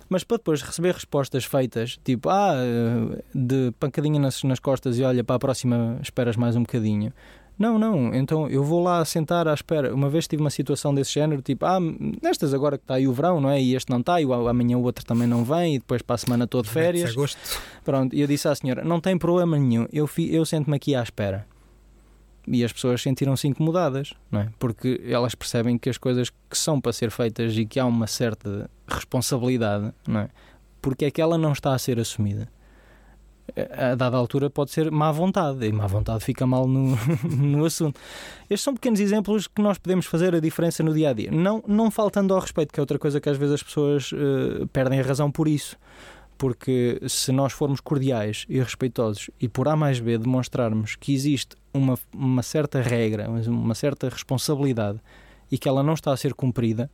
[0.09, 2.55] Mas para depois receber respostas feitas, tipo, ah,
[3.35, 7.13] de pancadinha nas, nas costas e olha, para a próxima esperas mais um bocadinho.
[7.59, 9.95] Não, não, então eu vou lá sentar à espera.
[9.95, 11.79] Uma vez tive uma situação desse género, tipo, ah,
[12.23, 13.61] nestas agora que está aí o verão, não é?
[13.61, 16.19] E este não está, e amanhã o outro também não vem, e depois para a
[16.19, 17.11] semana todo de férias.
[17.13, 17.39] Agosto.
[17.83, 21.03] Pronto, e eu disse à senhora, não tem problema nenhum, eu, eu sento-me aqui à
[21.03, 21.47] espera.
[22.47, 24.49] E as pessoas sentiram-se incomodadas, não é?
[24.59, 28.07] Porque elas percebem que as coisas que são para ser feitas e que há uma
[28.07, 30.29] certa responsabilidade, não é?
[30.81, 32.49] Porque é que ela não está a ser assumida
[33.55, 38.01] a dada altura pode ser má vontade, e má vontade fica mal no, no assunto.
[38.51, 41.31] Estes são pequenos exemplos que nós podemos fazer a diferença no dia a dia.
[41.31, 44.67] Não, não faltando ao respeito, que é outra coisa que às vezes as pessoas uh,
[44.73, 45.77] perdem a razão por isso.
[46.39, 51.57] Porque se nós formos cordiais e respeitosos e por A mais B demonstrarmos que existe
[51.73, 55.01] uma, uma certa regra, uma certa responsabilidade
[55.51, 56.91] e que ela não está a ser cumprida,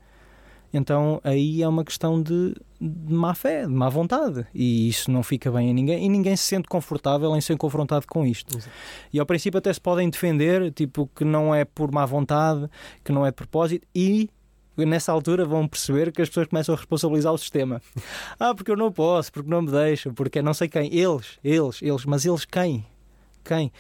[0.73, 4.47] então aí é uma questão de, de má fé, de má vontade.
[4.55, 6.05] E isso não fica bem a ninguém.
[6.05, 8.57] E ninguém se sente confortável em ser confrontado com isto.
[8.57, 8.75] Exato.
[9.13, 12.69] E ao princípio até se podem defender, tipo, que não é por má vontade,
[13.05, 13.87] que não é de propósito.
[13.95, 14.31] E
[14.79, 17.81] nessa altura vão perceber que as pessoas começam a responsabilizar o sistema.
[18.41, 20.93] Ah, porque eu não posso, porque não me deixam, porque é não sei quem.
[20.93, 22.05] Eles, eles, eles.
[22.05, 22.85] Mas eles quem?
[23.45, 23.71] Quem?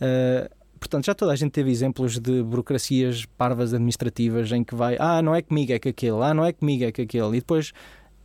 [0.00, 0.55] Uh,
[0.86, 5.20] portanto, já toda a gente teve exemplos de burocracias parvas administrativas em que vai, ah,
[5.20, 7.36] não é comigo, é que aquele, ah, não é comigo, é que aquele.
[7.36, 7.72] E depois,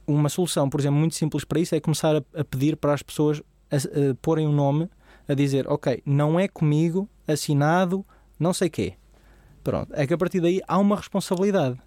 [0.05, 3.01] uma solução, por exemplo, muito simples para isso é começar a, a pedir para as
[3.01, 3.41] pessoas
[3.71, 4.87] a, a, porem um nome,
[5.27, 8.05] a dizer, ok, não é comigo, assinado,
[8.39, 8.93] não sei quê.
[9.63, 11.77] Pronto, é que a partir daí há uma responsabilidade.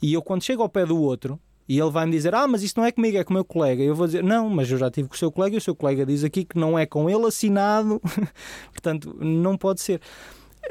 [0.00, 1.38] E eu, quando chego ao pé do outro,
[1.68, 3.44] e ele vai me dizer: Ah, mas isso não é comigo, é com o meu
[3.44, 3.82] colega.
[3.82, 5.74] Eu vou dizer: Não, mas eu já tive com o seu colega e o seu
[5.74, 8.00] colega diz aqui que não é com ele assinado.
[8.72, 10.00] Portanto, não pode ser.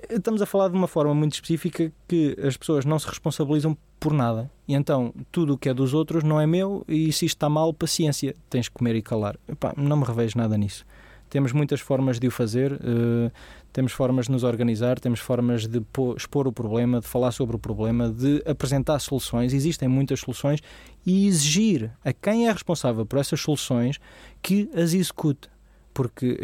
[0.10, 4.14] estamos a falar de uma forma muito específica que as pessoas não se responsabilizam por
[4.14, 4.52] nada.
[4.68, 7.50] E então, tudo o que é dos outros não é meu e se isto está
[7.50, 9.38] mal, paciência, tens que comer e calar.
[9.48, 10.86] Epá, não me revejo nada nisso.
[11.34, 13.32] Temos muitas formas de o fazer, uh,
[13.72, 15.82] temos formas de nos organizar, temos formas de
[16.16, 19.52] expor o problema, de falar sobre o problema, de apresentar soluções.
[19.52, 20.60] Existem muitas soluções
[21.04, 24.00] e exigir a quem é responsável por essas soluções
[24.44, 25.50] que as execute
[25.94, 26.38] porque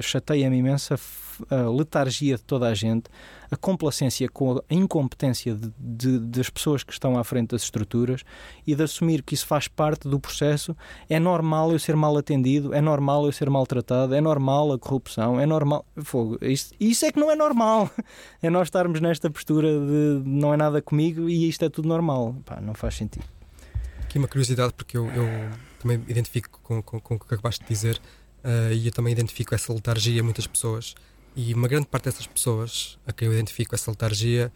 [0.00, 3.10] chateia-me imenso a, letargia de toda a gente,
[3.50, 8.22] a complacência com a incompetência de, de, das pessoas que estão à frente das estruturas
[8.66, 10.76] e de assumir que isso faz parte do processo.
[11.08, 15.38] É normal eu ser mal atendido, é normal eu ser maltratado, é normal a corrupção,
[15.38, 15.84] é normal.
[16.02, 17.90] Fogo, isso, isso é que não é normal.
[18.42, 22.36] É nós estarmos nesta postura de não é nada comigo e isto é tudo normal.
[22.44, 23.24] Pá, não faz sentido.
[24.02, 25.26] Aqui uma curiosidade, porque eu, eu
[25.80, 28.00] também identifico com, com, com o que acabaste de dizer
[28.46, 30.94] uh, e eu também identifico essa letargia em muitas pessoas.
[31.34, 34.52] E uma grande parte dessas pessoas a quem eu identifico essa letargia,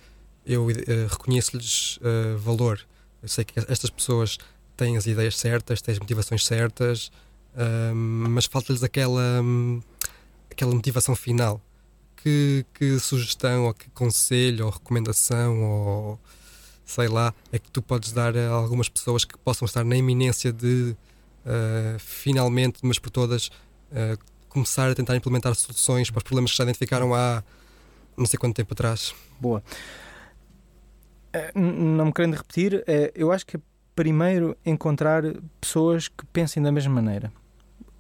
[0.47, 0.71] eu uh,
[1.11, 2.81] reconheço-lhes uh, valor.
[3.23, 4.39] Eu sei que estas pessoas
[4.77, 7.13] têm as ideias certas, têm as motivações certas,
[7.95, 9.83] mas falta-lhes aquela, um,
[10.51, 11.61] aquela motivação final.
[12.17, 16.21] Que, que sugestão, ou que conselho, ou recomendação, ou
[16.87, 20.51] sei lá, é que tu podes dar a algumas pessoas que possam estar na iminência
[20.51, 20.97] de
[21.99, 23.51] finalmente, mas por todas,
[24.49, 27.43] começar a tentar implementar soluções para os problemas que já identificaram há
[28.17, 29.15] não sei quanto tempo atrás.
[29.41, 29.63] Boa.
[31.35, 32.85] Uh, não me querendo repetir,
[33.15, 33.61] eu acho que é
[33.95, 35.23] primeiro encontrar
[35.61, 37.33] pessoas que pensem da mesma maneira.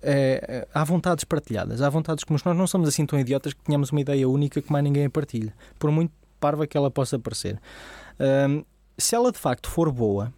[0.03, 3.91] É, há vontades partilhadas, há vontades como nós não somos assim tão idiotas que tenhamos
[3.91, 7.61] uma ideia única que mais ninguém partilha, por muito parva que ela possa parecer.
[8.97, 10.33] se ela de facto for boa,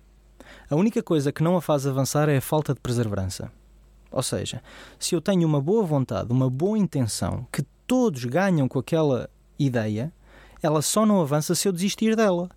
[0.68, 3.52] a única coisa que não a faz avançar é a falta de perseverança.
[4.12, 4.62] Ou seja,
[4.98, 10.12] se eu tenho uma boa vontade, uma boa intenção, que todos ganham com aquela ideia,
[10.62, 12.50] ela só não avança se eu desistir dela.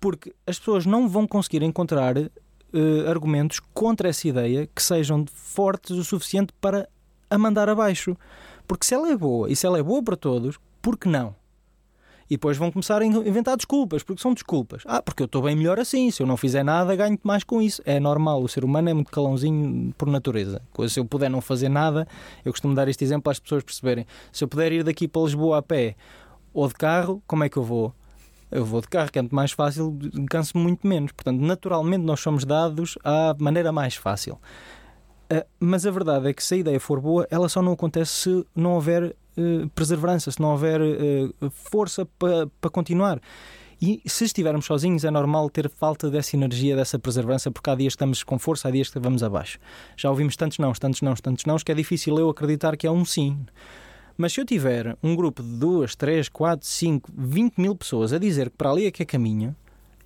[0.00, 5.96] Porque as pessoas não vão conseguir encontrar uh, argumentos contra essa ideia que sejam fortes
[5.96, 6.88] o suficiente para
[7.30, 8.16] a mandar abaixo.
[8.66, 11.34] Porque se ela é boa e se ela é boa para todos, por que não?
[12.32, 14.84] E depois vão começar a inventar desculpas, porque são desculpas.
[14.86, 17.60] Ah, porque eu estou bem melhor assim, se eu não fizer nada, ganho mais com
[17.60, 17.82] isso.
[17.84, 20.62] É normal, o ser humano é muito calãozinho por natureza.
[20.88, 22.08] Se eu puder não fazer nada,
[22.42, 24.06] eu costumo dar este exemplo para as pessoas perceberem.
[24.32, 25.94] Se eu puder ir daqui para Lisboa a pé
[26.54, 27.92] ou de carro, como é que eu vou?
[28.50, 29.94] Eu vou de carro, que é muito mais fácil,
[30.30, 31.12] canso-me muito menos.
[31.12, 34.38] Portanto, naturalmente, nós somos dados à maneira mais fácil.
[35.30, 38.10] Uh, mas a verdade é que se a ideia for boa, ela só não acontece
[38.10, 39.14] se não houver
[39.74, 43.20] perseverança, se não houver uh, força para pa continuar.
[43.80, 47.94] E se estivermos sozinhos, é normal ter falta dessa energia, dessa perseverança, porque há dias
[47.94, 49.58] estamos com força, há dias que vamos abaixo.
[49.96, 52.90] Já ouvimos tantos não, tantos não, tantos não, que é difícil eu acreditar que é
[52.90, 53.44] um sim.
[54.16, 58.18] Mas se eu tiver um grupo de duas, três, quatro, cinco, vinte mil pessoas a
[58.18, 59.56] dizer que para ali é que é caminho,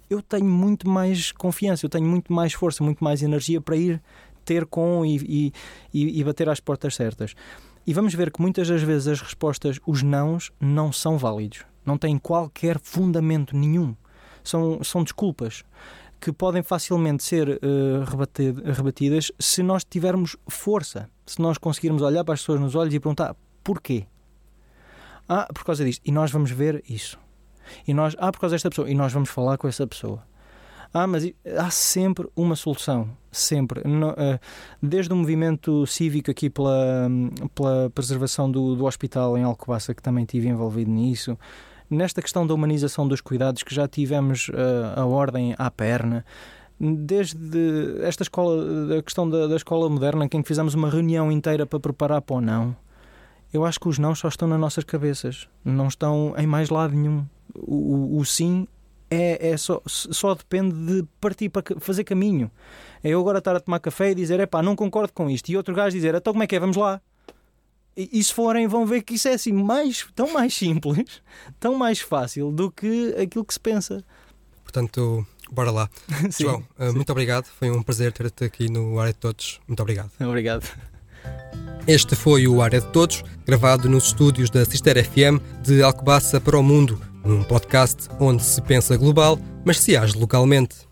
[0.08, 4.00] eu tenho muito mais confiança, eu tenho muito mais força, muito mais energia para ir
[4.42, 5.52] ter com e,
[5.92, 7.34] e, e bater às portas certas.
[7.86, 11.64] E vamos ver que muitas das vezes as respostas, os nãos, não são válidos.
[11.84, 13.94] Não têm qualquer fundamento nenhum.
[14.42, 15.64] São, são desculpas
[16.20, 21.08] que podem facilmente ser uh, rebatidas se nós tivermos força.
[21.24, 24.06] Se nós conseguirmos olhar para as pessoas nos olhos e perguntar porquê.
[25.28, 26.02] Ah, por causa disto.
[26.04, 27.18] E nós vamos ver isso.
[27.86, 28.90] E nós, ah, por causa desta pessoa.
[28.90, 30.24] E nós vamos falar com essa pessoa.
[30.98, 33.82] Ah, mas há sempre uma solução, sempre.
[34.16, 34.40] Eh,
[34.82, 37.06] desde o movimento cívico aqui pela,
[37.54, 41.38] pela preservação do, do hospital em Alcobaça, que também estive envolvido nisso,
[41.90, 46.24] nesta questão da humanização dos cuidados, que já tivemos uh, a ordem à perna,
[46.80, 51.66] desde esta escola, a questão da, da escola moderna, em que fizemos uma reunião inteira
[51.66, 52.74] para preparar para o não,
[53.52, 56.94] eu acho que os não só estão nas nossas cabeças, não estão em mais lado
[56.94, 57.26] nenhum.
[57.54, 58.66] O, o, o sim
[59.10, 62.50] é, é só, só depende de partir para fazer caminho.
[63.02, 65.48] É eu agora estar a tomar café e dizer, é pá, não concordo com isto.
[65.48, 66.60] E outro gajo dizer, então como é que é?
[66.60, 67.00] Vamos lá.
[67.96, 71.22] E, e, se forem, vão ver que isso é assim, mais, tão mais simples,
[71.58, 74.04] tão mais fácil do que aquilo que se pensa.
[74.62, 75.88] Portanto, bora lá.
[76.30, 76.96] sim, João, eh, sim.
[76.96, 77.46] muito obrigado.
[77.46, 79.60] Foi um prazer ter-te aqui no Área de Todos.
[79.66, 80.10] Muito obrigado.
[80.20, 80.68] Obrigado.
[81.86, 86.58] Este foi o Área de Todos, gravado nos estúdios da Sister FM de Alcobaça para
[86.58, 90.85] o Mundo num podcast onde se pensa global, mas se age localmente.